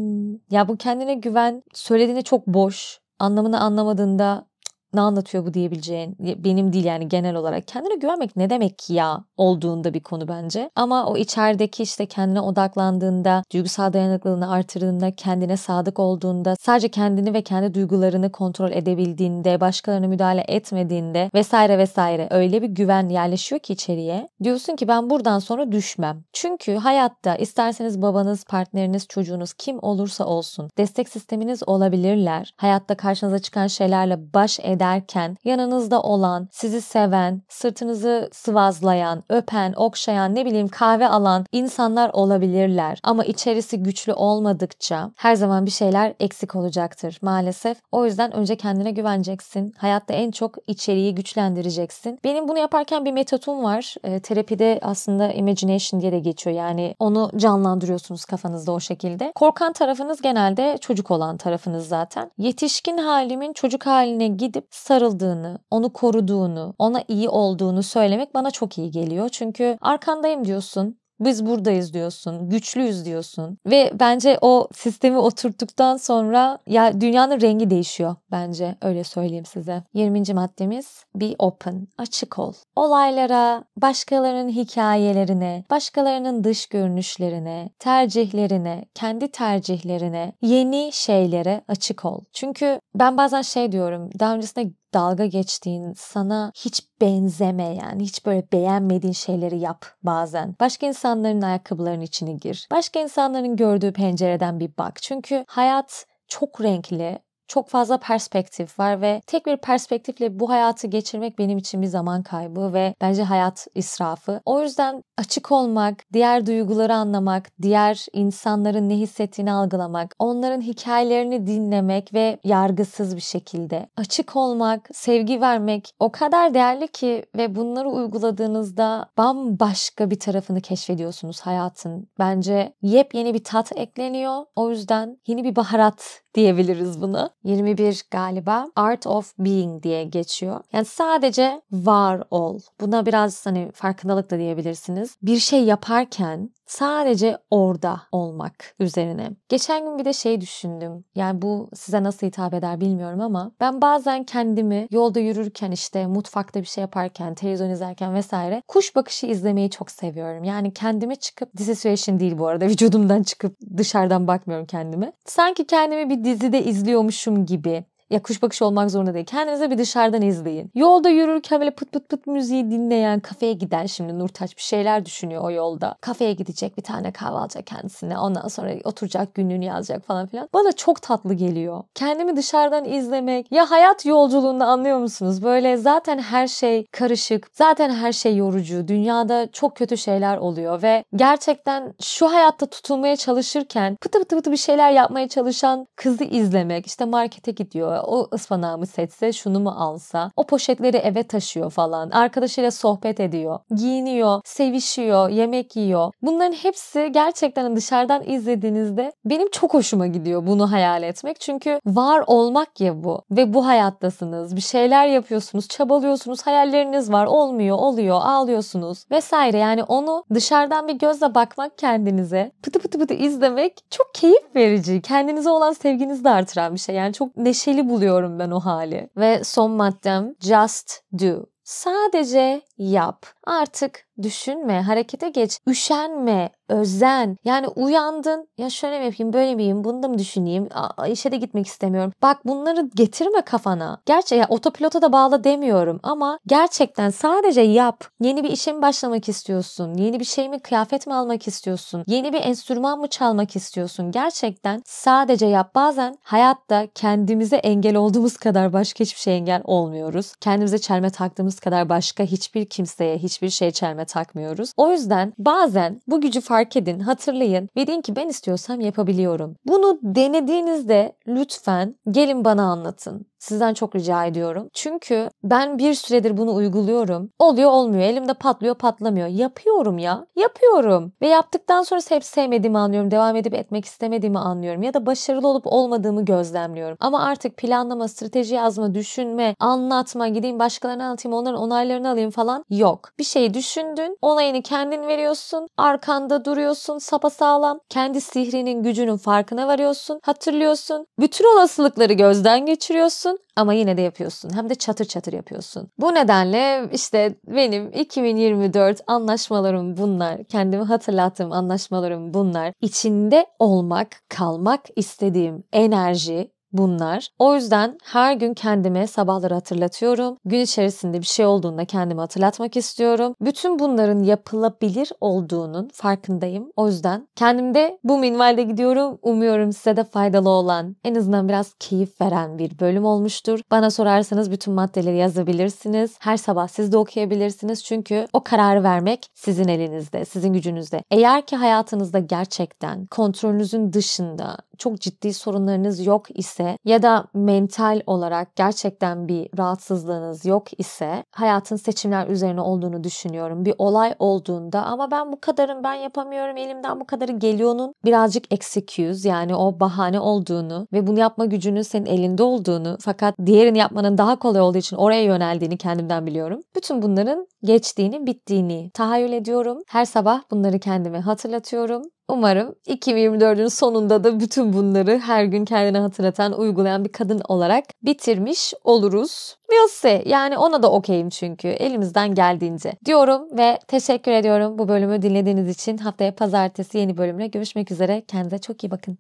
Ya 0.51 0.69
bu 0.69 0.77
kendine 0.77 1.15
güven 1.15 1.63
söylediğinde 1.75 2.23
çok 2.23 2.47
boş. 2.47 3.01
Anlamını 3.19 3.61
anlamadığında 3.61 4.47
ne 4.95 5.01
anlatıyor 5.01 5.47
bu 5.47 5.55
diyebileceğin 5.55 6.17
benim 6.19 6.73
değil 6.73 6.85
yani 6.85 7.09
genel 7.09 7.35
olarak 7.35 7.69
kendine 7.69 7.95
güvenmek 7.95 8.37
ne 8.37 8.51
demek 8.51 8.91
ya 8.91 9.25
olduğunda 9.37 9.95
bir 9.95 10.01
konu 10.01 10.29
bence. 10.29 10.71
Ama 10.75 11.07
o 11.07 11.17
içerideki 11.17 11.83
işte 11.83 12.07
kendine 12.07 12.41
odaklandığında, 12.41 13.43
duygusal 13.53 13.93
dayanıklılığını 13.93 14.51
artırdığında, 14.51 15.15
kendine 15.15 15.57
sadık 15.57 15.99
olduğunda, 15.99 16.57
sadece 16.61 16.89
kendini 16.89 17.35
ve 17.35 17.43
kendi 17.43 17.75
duygularını 17.75 18.33
kontrol 18.33 18.73
edebildiğinde, 18.73 19.61
başkalarına 19.61 20.07
müdahale 20.07 20.45
etmediğinde 20.49 21.31
vesaire 21.35 21.79
vesaire 21.79 22.29
öyle 22.31 22.63
bir 22.63 22.69
güven 22.69 23.09
yerleşiyor 23.09 23.59
ki 23.59 23.73
içeriye. 23.73 24.29
Diyorsun 24.45 24.77
ki 24.77 24.89
ben 24.89 25.11
buradan 25.11 25.39
sonra 25.39 25.73
düşmem. 25.73 26.25
Çünkü 26.33 26.75
hayatta 26.75 27.37
isterseniz 27.37 28.03
babanız, 28.03 28.45
partneriniz, 28.45 29.07
çocuğunuz 29.09 29.53
kim 29.53 29.79
olursa 29.83 30.25
olsun 30.25 30.71
destek 30.79 31.09
sisteminiz 31.09 31.69
olabilirler. 31.69 32.55
Hayatta 32.57 32.97
karşınıza 32.97 33.39
çıkan 33.39 33.67
şeylerle 33.67 34.35
baş 34.35 34.61
eden 34.63 34.78
ederken 34.79 35.37
yanınızda 35.45 36.03
olan, 36.03 36.49
sizi 36.51 36.83
seven, 36.83 37.43
sırtınızı 37.49 38.29
sıvazlayan, 38.33 39.25
öpen, 39.29 39.73
okşayan, 39.77 40.35
ne 40.35 40.47
bileyim 40.47 40.69
kahve 40.69 41.09
alan 41.09 41.45
insanlar 41.53 42.11
olabilirler. 42.13 42.99
Ama 43.03 43.25
içerisi 43.25 43.83
güçlü 43.83 44.13
olmadıkça 44.13 45.11
her 45.17 45.35
zaman 45.35 45.67
bir 45.67 45.71
şeyler 45.71 46.15
eksik 46.21 46.57
olacaktır 46.57 47.19
maalesef. 47.23 47.79
O 47.93 48.05
yüzden 48.05 48.33
önce 48.33 48.57
kendine 48.57 48.91
güveneceksin. 48.91 49.75
Hayatta 49.79 50.15
en 50.15 50.31
çok 50.31 50.55
içeriği 50.67 51.15
güçlendireceksin. 51.15 52.19
Benim 52.25 52.49
bunu 52.49 52.59
yaparken 52.59 53.05
bir 53.05 53.13
metodum 53.13 53.65
var. 53.65 53.95
E, 54.05 54.21
terapide 54.21 54.79
aslında 54.83 55.33
imagination 55.33 56.01
diye 56.01 56.13
de 56.13 56.19
geçiyor. 56.19 56.57
Yani 56.57 56.95
onu 56.99 57.31
canlandırıyorsunuz 57.37 58.25
kafanızda 58.25 58.73
o 58.73 58.81
şekilde. 58.81 59.33
Korkan 59.35 59.73
tarafınız 59.73 60.23
genelde 60.23 60.79
çocuk 60.81 61.11
olan 61.11 61.37
tarafınız 61.37 61.89
zaten. 61.89 62.31
Yetişkin 62.39 62.99
halimin 62.99 63.53
çocuk 63.53 63.87
haline 63.87 64.29
gidip 64.29 64.68
sarıldığını, 64.71 65.59
onu 65.71 65.93
koruduğunu, 65.93 66.75
ona 66.79 67.05
iyi 67.09 67.29
olduğunu 67.29 67.83
söylemek 67.83 68.35
bana 68.35 68.51
çok 68.51 68.79
iyi 68.79 68.91
geliyor. 68.91 69.29
Çünkü 69.29 69.79
arkandayım 69.81 70.45
diyorsun. 70.45 70.99
Biz 71.21 71.47
buradayız 71.47 71.93
diyorsun, 71.93 72.51
güçlüyüz 72.51 73.05
diyorsun 73.05 73.59
ve 73.67 73.93
bence 74.01 74.39
o 74.41 74.69
sistemi 74.73 75.19
oturttuktan 75.19 75.97
sonra 75.97 76.59
ya 76.67 77.01
dünyanın 77.01 77.41
rengi 77.41 77.71
değişiyor 77.71 78.17
bence 78.31 78.77
öyle 78.83 79.05
söyleyeyim 79.05 79.45
size. 79.45 79.83
20. 79.95 80.35
maddemiz 80.35 81.05
be 81.15 81.35
open, 81.39 81.89
açık 81.99 82.39
ol. 82.39 82.53
Olaylara, 82.77 83.65
başkalarının 83.77 84.49
hikayelerine, 84.49 85.65
başkalarının 85.71 86.45
dış 86.45 86.67
görünüşlerine, 86.67 87.71
tercihlerine, 87.79 88.85
kendi 88.95 89.31
tercihlerine, 89.31 90.33
yeni 90.43 90.91
şeylere 90.93 91.65
açık 91.69 92.05
ol. 92.05 92.21
Çünkü 92.33 92.81
ben 92.95 93.17
bazen 93.17 93.43
şey 93.43 93.73
diyorum, 93.73 94.11
daha 94.19 94.35
öncesinde 94.35 94.73
dalga 94.95 95.27
geçtiğin, 95.27 95.93
sana 95.93 96.53
hiç 96.55 96.83
benzemeyen, 97.01 98.01
hiç 98.01 98.27
böyle 98.27 98.53
beğenmediğin 98.53 99.13
şeyleri 99.13 99.59
yap 99.59 99.87
bazen. 100.03 100.55
Başka 100.61 100.87
insanların 100.87 101.43
ayakkabılarının 101.43 102.05
içine 102.05 102.33
gir. 102.33 102.69
Başka 102.71 103.01
insanların 103.01 103.57
gördüğü 103.57 103.93
pencereden 103.93 104.61
bir 104.61 104.71
bak. 104.79 105.03
Çünkü 105.03 105.45
hayat 105.49 106.07
çok 106.29 106.63
renkli, 106.63 107.19
çok 107.49 107.69
fazla 107.69 107.99
perspektif 107.99 108.79
var 108.79 109.01
ve 109.01 109.21
tek 109.27 109.47
bir 109.47 109.57
perspektifle 109.57 110.41
bu 110.41 110.51
hayatı 110.51 110.87
geçirmek 110.87 111.39
benim 111.39 111.59
için 111.59 111.83
bir 111.83 111.87
zaman 111.87 112.23
kaybı 112.23 112.73
ve 112.73 112.95
bence 113.01 113.23
hayat 113.23 113.67
israfı. 113.75 114.41
O 114.45 114.63
yüzden 114.63 115.03
açık 115.19 115.53
olmak, 115.53 116.05
diğer 116.13 116.47
duyguları 116.47 116.95
anlamak, 116.95 117.51
diğer 117.63 118.07
insanların 118.13 118.89
ne 118.89 118.97
hissettiğini 118.97 119.53
algılamak, 119.53 120.15
onların 120.19 120.61
hikayelerini 120.61 121.47
dinlemek 121.47 122.15
ve 122.15 122.39
yargısız 122.45 123.17
bir 123.17 123.21
şekilde 123.21 123.89
açık 123.97 124.37
olmak, 124.37 124.89
sevgi 124.93 125.41
vermek 125.41 125.91
o 125.99 126.13
kadar 126.13 126.55
değerli 126.55 126.89
ki 126.89 127.25
ve 127.37 127.55
bunları 127.55 127.89
uyguladığınızda 127.89 129.11
bambaşka 129.19 130.11
bir 130.11 130.19
tarafını 130.19 130.61
keşfediyorsunuz 130.61 131.41
hayatın. 131.41 132.09
Bence 132.19 132.73
yepyeni 132.83 133.35
bir 133.35 133.45
tat 133.45 133.73
ekleniyor. 133.77 134.45
O 134.57 134.71
yüzden 134.71 135.19
yeni 135.27 135.45
bir 135.45 135.57
baharat 135.57 136.23
diyebiliriz 136.35 137.03
bunu. 137.03 137.31
21 137.49 138.05
galiba 138.11 138.71
Art 138.77 139.07
of 139.07 139.39
Being 139.39 139.83
diye 139.83 140.05
geçiyor. 140.05 140.61
Yani 140.73 140.85
sadece 140.85 141.63
var 141.73 142.23
ol. 142.31 142.61
Buna 142.81 143.07
biraz 143.07 143.47
hani 143.47 143.71
farkındalık 143.75 144.31
da 144.31 144.39
diyebilirsiniz. 144.39 145.17
Bir 145.23 145.39
şey 145.39 145.65
yaparken 145.65 146.51
sadece 146.69 147.39
orada 147.51 148.03
olmak 148.13 148.75
üzerine. 148.79 149.31
Geçen 149.49 149.85
gün 149.85 149.99
bir 149.99 150.05
de 150.05 150.13
şey 150.13 150.41
düşündüm. 150.41 151.05
Yani 151.15 151.43
bu 151.43 151.69
size 151.75 152.03
nasıl 152.03 152.27
hitap 152.27 152.55
eder 152.55 152.81
bilmiyorum 152.81 153.21
ama 153.21 153.53
ben 153.61 153.81
bazen 153.83 154.25
kendimi 154.25 154.89
yolda 154.91 155.21
yürürken 155.21 155.71
işte 155.71 156.07
mutfakta 156.07 156.61
bir 156.61 156.67
şey 156.67 156.83
yaparken, 156.83 157.35
televizyon 157.35 157.71
izlerken 157.71 158.15
vesaire 158.15 158.63
kuş 158.69 158.97
bakışı 158.97 159.27
izlemeyi 159.27 159.71
çok 159.71 159.91
seviyorum. 159.91 160.45
Yani 160.45 160.73
kendime 160.73 161.17
çıkıp 161.17 161.57
dissociation 161.57 162.21
değil 162.21 162.39
bu 162.39 162.47
arada 162.47 162.67
vücudumdan 162.69 163.23
çıkıp 163.23 163.57
dışarıdan 163.77 164.27
bakmıyorum 164.27 164.67
kendime. 164.67 165.13
Sanki 165.25 165.67
kendimi 165.67 166.11
bir 166.11 166.25
dizide 166.25 166.65
izliyormuşum 166.65 167.47
gibi 167.47 167.85
ya 168.11 168.23
kuş 168.23 168.43
bakışı 168.43 168.65
olmak 168.65 168.91
zorunda 168.91 169.15
değil. 169.15 169.27
Kendinize 169.27 169.71
bir 169.71 169.79
dışarıdan 169.79 170.23
izleyin. 170.23 170.71
Yolda 170.75 171.09
yürürken 171.09 171.61
böyle 171.61 171.71
pıt 171.71 171.93
pıt 171.93 172.09
pıt 172.09 172.27
müziği 172.27 172.71
dinleyen, 172.71 173.21
kafeye 173.21 173.53
giden 173.53 173.87
şimdi 173.87 174.19
Nurtaç 174.19 174.57
bir 174.57 174.63
şeyler 174.63 175.05
düşünüyor 175.05 175.43
o 175.45 175.51
yolda. 175.51 175.97
Kafeye 176.01 176.33
gidecek 176.33 176.77
bir 176.77 176.83
tane 176.83 177.13
kahve 177.13 177.37
alacak 177.37 177.67
kendisine. 177.67 178.19
Ondan 178.19 178.49
sonra 178.49 178.73
oturacak 178.85 179.35
günlüğünü 179.35 179.65
yazacak 179.65 180.05
falan 180.05 180.27
filan. 180.27 180.49
Bana 180.55 180.73
çok 180.73 181.03
tatlı 181.03 181.35
geliyor. 181.35 181.83
Kendimi 181.95 182.37
dışarıdan 182.37 182.85
izlemek. 182.85 183.53
Ya 183.53 183.71
hayat 183.71 184.07
yolculuğunda 184.07 184.67
anlıyor 184.67 184.99
musunuz? 184.99 185.43
Böyle 185.43 185.77
zaten 185.77 186.19
her 186.19 186.49
şey 186.49 186.87
karışık. 186.93 187.51
Zaten 187.53 187.91
her 187.91 188.13
şey 188.13 188.37
yorucu. 188.37 188.89
Dünyada 188.89 189.49
çok 189.53 189.77
kötü 189.77 189.97
şeyler 189.97 190.37
oluyor 190.37 190.83
ve 190.83 191.05
gerçekten 191.17 191.95
şu 192.03 192.33
hayatta 192.33 192.67
tutulmaya 192.67 193.17
çalışırken 193.17 193.97
pıtı 194.01 194.19
pıtı 194.19 194.37
pıtı 194.37 194.53
bir 194.53 194.57
şeyler 194.57 194.91
yapmaya 194.91 195.29
çalışan 195.29 195.87
kızı 195.97 196.25
izlemek. 196.25 196.87
İşte 196.87 197.05
markete 197.05 197.53
gidiyor. 197.53 197.98
O 198.03 198.29
ıspanağımı 198.35 198.87
seçse 198.87 199.33
şunu 199.33 199.61
mu 199.61 199.71
alsa? 199.71 200.31
O 200.37 200.47
poşetleri 200.47 200.97
eve 200.97 201.23
taşıyor 201.23 201.71
falan. 201.71 202.11
Arkadaşıyla 202.11 202.71
sohbet 202.71 203.21
ediyor. 203.21 203.59
Giyiniyor, 203.75 204.41
sevişiyor, 204.45 205.29
yemek 205.29 205.77
yiyor. 205.77 206.13
Bunların 206.23 206.53
hepsi 206.53 207.11
gerçekten 207.13 207.77
dışarıdan 207.77 208.23
izlediğinizde 208.27 209.13
benim 209.25 209.51
çok 209.51 209.75
hoşuma 209.75 210.07
gidiyor 210.07 210.47
bunu 210.47 210.73
hayal 210.73 211.03
etmek. 211.03 211.41
Çünkü 211.41 211.81
var 211.87 212.25
olmak 212.27 212.81
ya 212.81 213.05
bu. 213.05 213.23
Ve 213.31 213.55
bu 213.55 213.67
hayattasınız. 213.67 214.57
Bir 214.57 214.61
şeyler 214.61 215.07
yapıyorsunuz, 215.07 215.69
çabalıyorsunuz, 215.69 216.43
hayalleriniz 216.43 217.13
var. 217.13 217.27
Olmuyor, 217.27 217.77
oluyor, 217.79 218.21
ağlıyorsunuz 218.23 219.05
vesaire. 219.11 219.59
Yani 219.59 219.83
onu 219.85 220.25
dışarıdan 220.35 220.89
bir 220.89 220.99
gözle 220.99 221.35
bakmak 221.35 221.79
kendinize, 221.79 222.53
pıtı 222.63 222.79
pıtı 222.79 222.99
pıtı 222.99 223.15
izlemek 223.15 223.85
çok 223.91 224.15
keyif 224.15 224.57
verici. 224.57 225.03
Kendinize 225.03 225.51
olan 225.51 225.73
sevginizi 225.73 226.25
de 226.25 226.31
artıran 226.31 226.75
bir 226.75 226.81
şey. 226.81 226.95
Yani 226.95 227.13
çok 227.13 227.37
neşeli 227.37 227.88
buluyorum 227.89 228.39
ben 228.39 228.51
o 228.51 228.61
hali. 228.61 229.11
Ve 229.17 229.45
son 229.45 229.71
maddem 229.71 230.35
just 230.41 231.01
do. 231.19 231.47
Sadece 231.65 232.63
yap. 232.79 233.27
Artık 233.47 234.08
düşünme, 234.23 234.83
harekete 234.83 235.29
geç, 235.29 235.59
üşenme, 235.67 236.51
özen. 236.69 237.37
Yani 237.45 237.69
uyandın, 237.69 238.49
ya 238.59 238.71
şöyle 238.71 238.99
mi 238.99 239.05
yapayım, 239.05 239.33
böyle 239.33 239.55
mi 239.55 239.63
yapayım, 239.63 239.85
bunu 239.85 240.03
da 240.03 240.09
mı 240.09 240.19
düşüneyim, 240.19 240.69
Aa, 240.75 241.07
işe 241.07 241.33
de 241.33 241.37
gitmek 241.37 241.67
istemiyorum. 241.67 242.13
Bak 242.23 242.47
bunları 242.47 242.89
getirme 242.95 243.41
kafana. 243.41 244.01
Gerçi 244.07 244.35
ya 244.35 244.47
otopilota 244.49 245.03
da 245.03 245.13
bağla 245.13 245.45
demiyorum 245.45 246.01
ama 246.03 246.39
gerçekten 246.47 247.11
sadece 247.11 247.61
yap. 247.61 248.05
Yeni 248.21 248.45
bir 248.45 248.51
işe 248.51 248.73
mi 248.73 248.83
başlamak 248.83 249.29
istiyorsun? 249.29 249.95
Yeni 249.95 250.21
bir 250.21 250.25
şey 250.25 250.49
mi, 250.49 250.61
kıyafet 250.61 251.07
mi 251.07 251.15
almak 251.15 251.49
istiyorsun? 251.49 252.05
Yeni 252.07 252.33
bir 252.33 252.41
enstrüman 252.43 252.99
mı 252.99 253.09
çalmak 253.09 253.57
istiyorsun? 253.57 254.11
Gerçekten 254.11 254.83
sadece 254.87 255.47
yap. 255.47 255.75
Bazen 255.75 256.19
hayatta 256.23 256.87
kendimize 256.95 257.57
engel 257.57 257.97
olduğumuz 257.97 258.37
kadar 258.37 258.73
başka 258.73 259.05
hiçbir 259.05 259.21
şey 259.21 259.37
engel 259.37 259.63
olmuyoruz. 259.65 260.33
Kendimize 260.41 260.79
çelme 260.79 261.11
taktığımız 261.11 261.61
kadar 261.61 261.89
başka 261.89 262.25
hiçbir 262.25 262.65
kimseye, 262.65 263.19
hiçbir 263.19 263.51
şey 263.51 263.71
çelme 263.71 264.05
takmıyoruz. 264.09 264.73
O 264.77 264.91
yüzden 264.91 265.33
bazen 265.39 266.01
bu 266.07 266.21
gücü 266.21 266.41
fark 266.41 266.77
edin, 266.77 267.01
hatırlayın 267.01 267.69
ve 267.77 267.87
deyin 267.87 268.03
ki 268.03 268.17
ben 268.17 268.29
istiyorsam 268.29 268.81
yapabiliyorum. 268.81 269.57
Bunu 269.67 269.99
denediğinizde 270.03 271.13
lütfen 271.29 271.95
gelin 272.11 272.45
bana 272.45 272.63
anlatın. 272.63 273.27
Sizden 273.39 273.75
çok 273.75 273.95
rica 273.95 274.25
ediyorum. 274.25 274.69
Çünkü 274.73 275.31
ben 275.45 275.79
bir 275.79 275.95
süredir 275.95 276.37
bunu 276.37 276.55
uyguluyorum. 276.55 277.31
Oluyor 277.39 277.71
olmuyor. 277.71 278.03
Elimde 278.03 278.35
patlıyor 278.35 278.75
patlamıyor. 278.75 279.27
Yapıyorum 279.27 279.99
ya. 279.99 280.27
Yapıyorum. 280.37 281.13
Ve 281.23 281.29
yaptıktan 281.29 281.83
sonra 281.83 282.01
hep 282.09 282.25
sevmediğimi 282.25 282.79
anlıyorum. 282.79 283.11
Devam 283.11 283.37
edip 283.37 283.55
etmek 283.55 283.85
istemediğimi 283.85 284.39
anlıyorum. 284.39 284.83
Ya 284.83 284.95
da 284.95 285.07
başarılı 285.07 285.49
olup 285.49 285.67
olmadığımı 285.67 286.25
gözlemliyorum. 286.25 286.97
Ama 287.01 287.23
artık 287.23 287.57
planlama, 287.57 288.09
strateji 288.09 288.55
yazma, 288.55 288.95
düşünme, 288.95 289.55
anlatma, 289.59 290.29
gideyim 290.29 290.59
başkalarına 290.59 291.05
anlatayım, 291.05 291.39
onların 291.39 291.61
onaylarını 291.61 292.11
alayım 292.11 292.31
falan 292.31 292.65
yok. 292.71 293.11
Bir 293.19 293.25
şeyi 293.25 293.55
düşündün, 293.99 294.19
onayını 294.23 294.63
kendin 294.63 295.07
veriyorsun, 295.07 295.69
arkanda 295.77 296.45
duruyorsun 296.45 296.99
sapasağlam. 296.99 297.81
Kendi 297.89 298.21
sihrinin, 298.21 298.83
gücünün 298.83 299.17
farkına 299.17 299.69
varıyorsun, 299.69 300.21
hatırlıyorsun. 300.23 301.07
Bütün 301.21 301.57
olasılıkları 301.57 302.13
gözden 302.13 302.67
geçiriyorsun 302.67 303.39
ama 303.57 303.73
yine 303.73 303.97
de 303.97 304.03
yapıyorsun. 304.03 304.51
Hem 304.55 304.71
de 304.71 304.75
çatır 304.75 305.05
çatır 305.05 305.33
yapıyorsun. 305.33 305.89
Bu 305.99 306.15
nedenle 306.15 306.91
işte 306.93 307.35
benim 307.47 307.93
2024 307.93 309.01
anlaşmalarım 309.07 309.97
bunlar. 309.97 310.45
Kendimi 310.45 310.85
hatırlattığım 310.85 311.53
anlaşmalarım 311.53 312.35
bunlar. 312.35 312.73
İçinde 312.81 313.47
olmak, 313.59 314.09
kalmak 314.29 314.81
istediğim 314.97 315.65
enerji, 315.73 316.51
bunlar. 316.73 317.29
O 317.39 317.55
yüzden 317.55 317.99
her 318.05 318.35
gün 318.35 318.55
kendime 318.55 319.07
sabahları 319.07 319.55
hatırlatıyorum. 319.55 320.37
Gün 320.45 320.61
içerisinde 320.61 321.21
bir 321.21 321.27
şey 321.27 321.47
olduğunda 321.47 321.85
kendimi 321.85 322.21
hatırlatmak 322.21 322.77
istiyorum. 322.77 323.35
Bütün 323.41 323.79
bunların 323.79 324.23
yapılabilir 324.23 325.13
olduğunun 325.21 325.91
farkındayım. 325.93 326.73
O 326.77 326.87
yüzden 326.87 327.29
kendimde 327.37 327.99
bu 328.05 328.19
minvalde 328.19 328.63
gidiyorum. 328.63 329.19
Umuyorum 329.23 329.73
size 329.73 329.97
de 329.97 330.05
faydalı 330.05 330.49
olan, 330.49 330.97
en 331.05 331.15
azından 331.15 331.49
biraz 331.49 331.75
keyif 331.79 332.21
veren 332.21 332.59
bir 332.59 332.79
bölüm 332.79 333.05
olmuştur. 333.05 333.61
Bana 333.71 333.91
sorarsanız 333.91 334.51
bütün 334.51 334.75
maddeleri 334.75 335.17
yazabilirsiniz. 335.17 336.17
Her 336.21 336.37
sabah 336.37 336.69
siz 336.69 336.93
de 336.93 336.97
okuyabilirsiniz. 336.97 337.85
Çünkü 337.85 338.27
o 338.33 338.45
kararı 338.45 338.83
vermek 338.83 339.27
sizin 339.35 339.69
elinizde, 339.69 340.25
sizin 340.25 340.53
gücünüzde. 340.53 341.03
Eğer 341.11 341.47
ki 341.47 341.57
hayatınızda 341.57 342.19
gerçekten 342.19 343.07
kontrolünüzün 343.07 343.93
dışında 343.93 344.57
çok 344.79 345.01
ciddi 345.01 345.35
sorunlarınız 345.35 346.07
yok 346.07 346.39
ise 346.39 346.77
ya 346.85 347.03
da 347.03 347.25
mental 347.35 348.01
olarak 348.07 348.57
gerçekten 348.57 349.29
bir 349.29 349.49
rahatsızlığınız 349.59 350.45
yok 350.45 350.81
ise 350.81 351.25
hayatın 351.33 351.77
seçimler 351.77 352.29
üzerine 352.29 352.61
olduğunu 352.61 353.05
düşünüyorum. 353.05 353.65
Bir 353.65 353.75
olay 353.79 354.15
olduğunda 354.19 354.85
ama 354.85 355.11
ben 355.11 355.33
bu 355.33 355.41
kadarım 355.41 355.85
ben 355.85 355.95
yapamıyorum 355.95 356.57
elimden 356.57 357.01
bu 357.01 357.07
kadarı 357.07 357.33
geliyor'nun 357.33 357.93
birazcık 358.05 358.53
excuse 358.53 359.29
yani 359.29 359.57
o 359.57 359.81
bahane 359.81 360.21
olduğunu 360.21 360.87
ve 360.93 361.07
bunu 361.07 361.19
yapma 361.19 361.45
gücünün 361.45 361.83
senin 361.83 362.07
elinde 362.07 362.43
olduğunu 362.43 362.97
fakat 363.01 363.35
diğerini 363.47 363.79
yapmanın 363.79 364.19
daha 364.19 364.37
kolay 364.37 364.61
olduğu 364.61 364.79
için 364.79 364.97
oraya 364.97 365.23
yöneldiğini 365.23 365.77
kendimden 365.77 366.27
biliyorum. 366.27 366.61
Bütün 366.77 367.03
bunların 367.03 367.47
geçtiğini, 367.63 368.27
bittiğini 368.27 368.91
tahayyül 368.95 369.33
ediyorum. 369.33 369.79
Her 369.89 370.05
sabah 370.05 370.43
bunları 370.51 370.79
kendime 370.79 371.21
hatırlatıyorum 371.21 372.03
Umarım 372.29 372.75
2024'ün 372.87 373.69
sonunda 373.69 374.25
da 374.25 374.41
bütün 374.41 374.73
bunları 374.73 375.19
her 375.19 375.45
gün 375.45 375.65
kendine 375.65 375.99
hatırlatan, 375.99 376.59
uygulayan 376.59 377.05
bir 377.05 377.13
kadın 377.13 377.41
olarak 377.49 377.85
bitirmiş 378.03 378.75
oluruz. 378.85 379.59
See. 379.91 380.23
Yani 380.27 380.59
ona 380.59 380.83
da 380.83 380.93
okeyim 380.93 381.29
çünkü 381.29 381.69
elimizden 381.69 382.35
geldiğince 382.35 382.93
diyorum 383.05 383.59
ve 383.59 383.79
teşekkür 383.89 384.33
ediyorum 384.33 384.79
bu 384.79 384.89
bölümü 384.89 385.23
dinlediğiniz 385.23 385.69
için. 385.69 385.99
Haftaya 385.99 386.35
pazartesi 386.35 386.99
yeni 386.99 387.17
bölümle 387.17 387.47
görüşmek 387.47 387.91
üzere. 387.91 388.25
Kendinize 388.29 388.59
çok 388.59 388.85
iyi 388.85 388.91
bakın. 388.91 389.19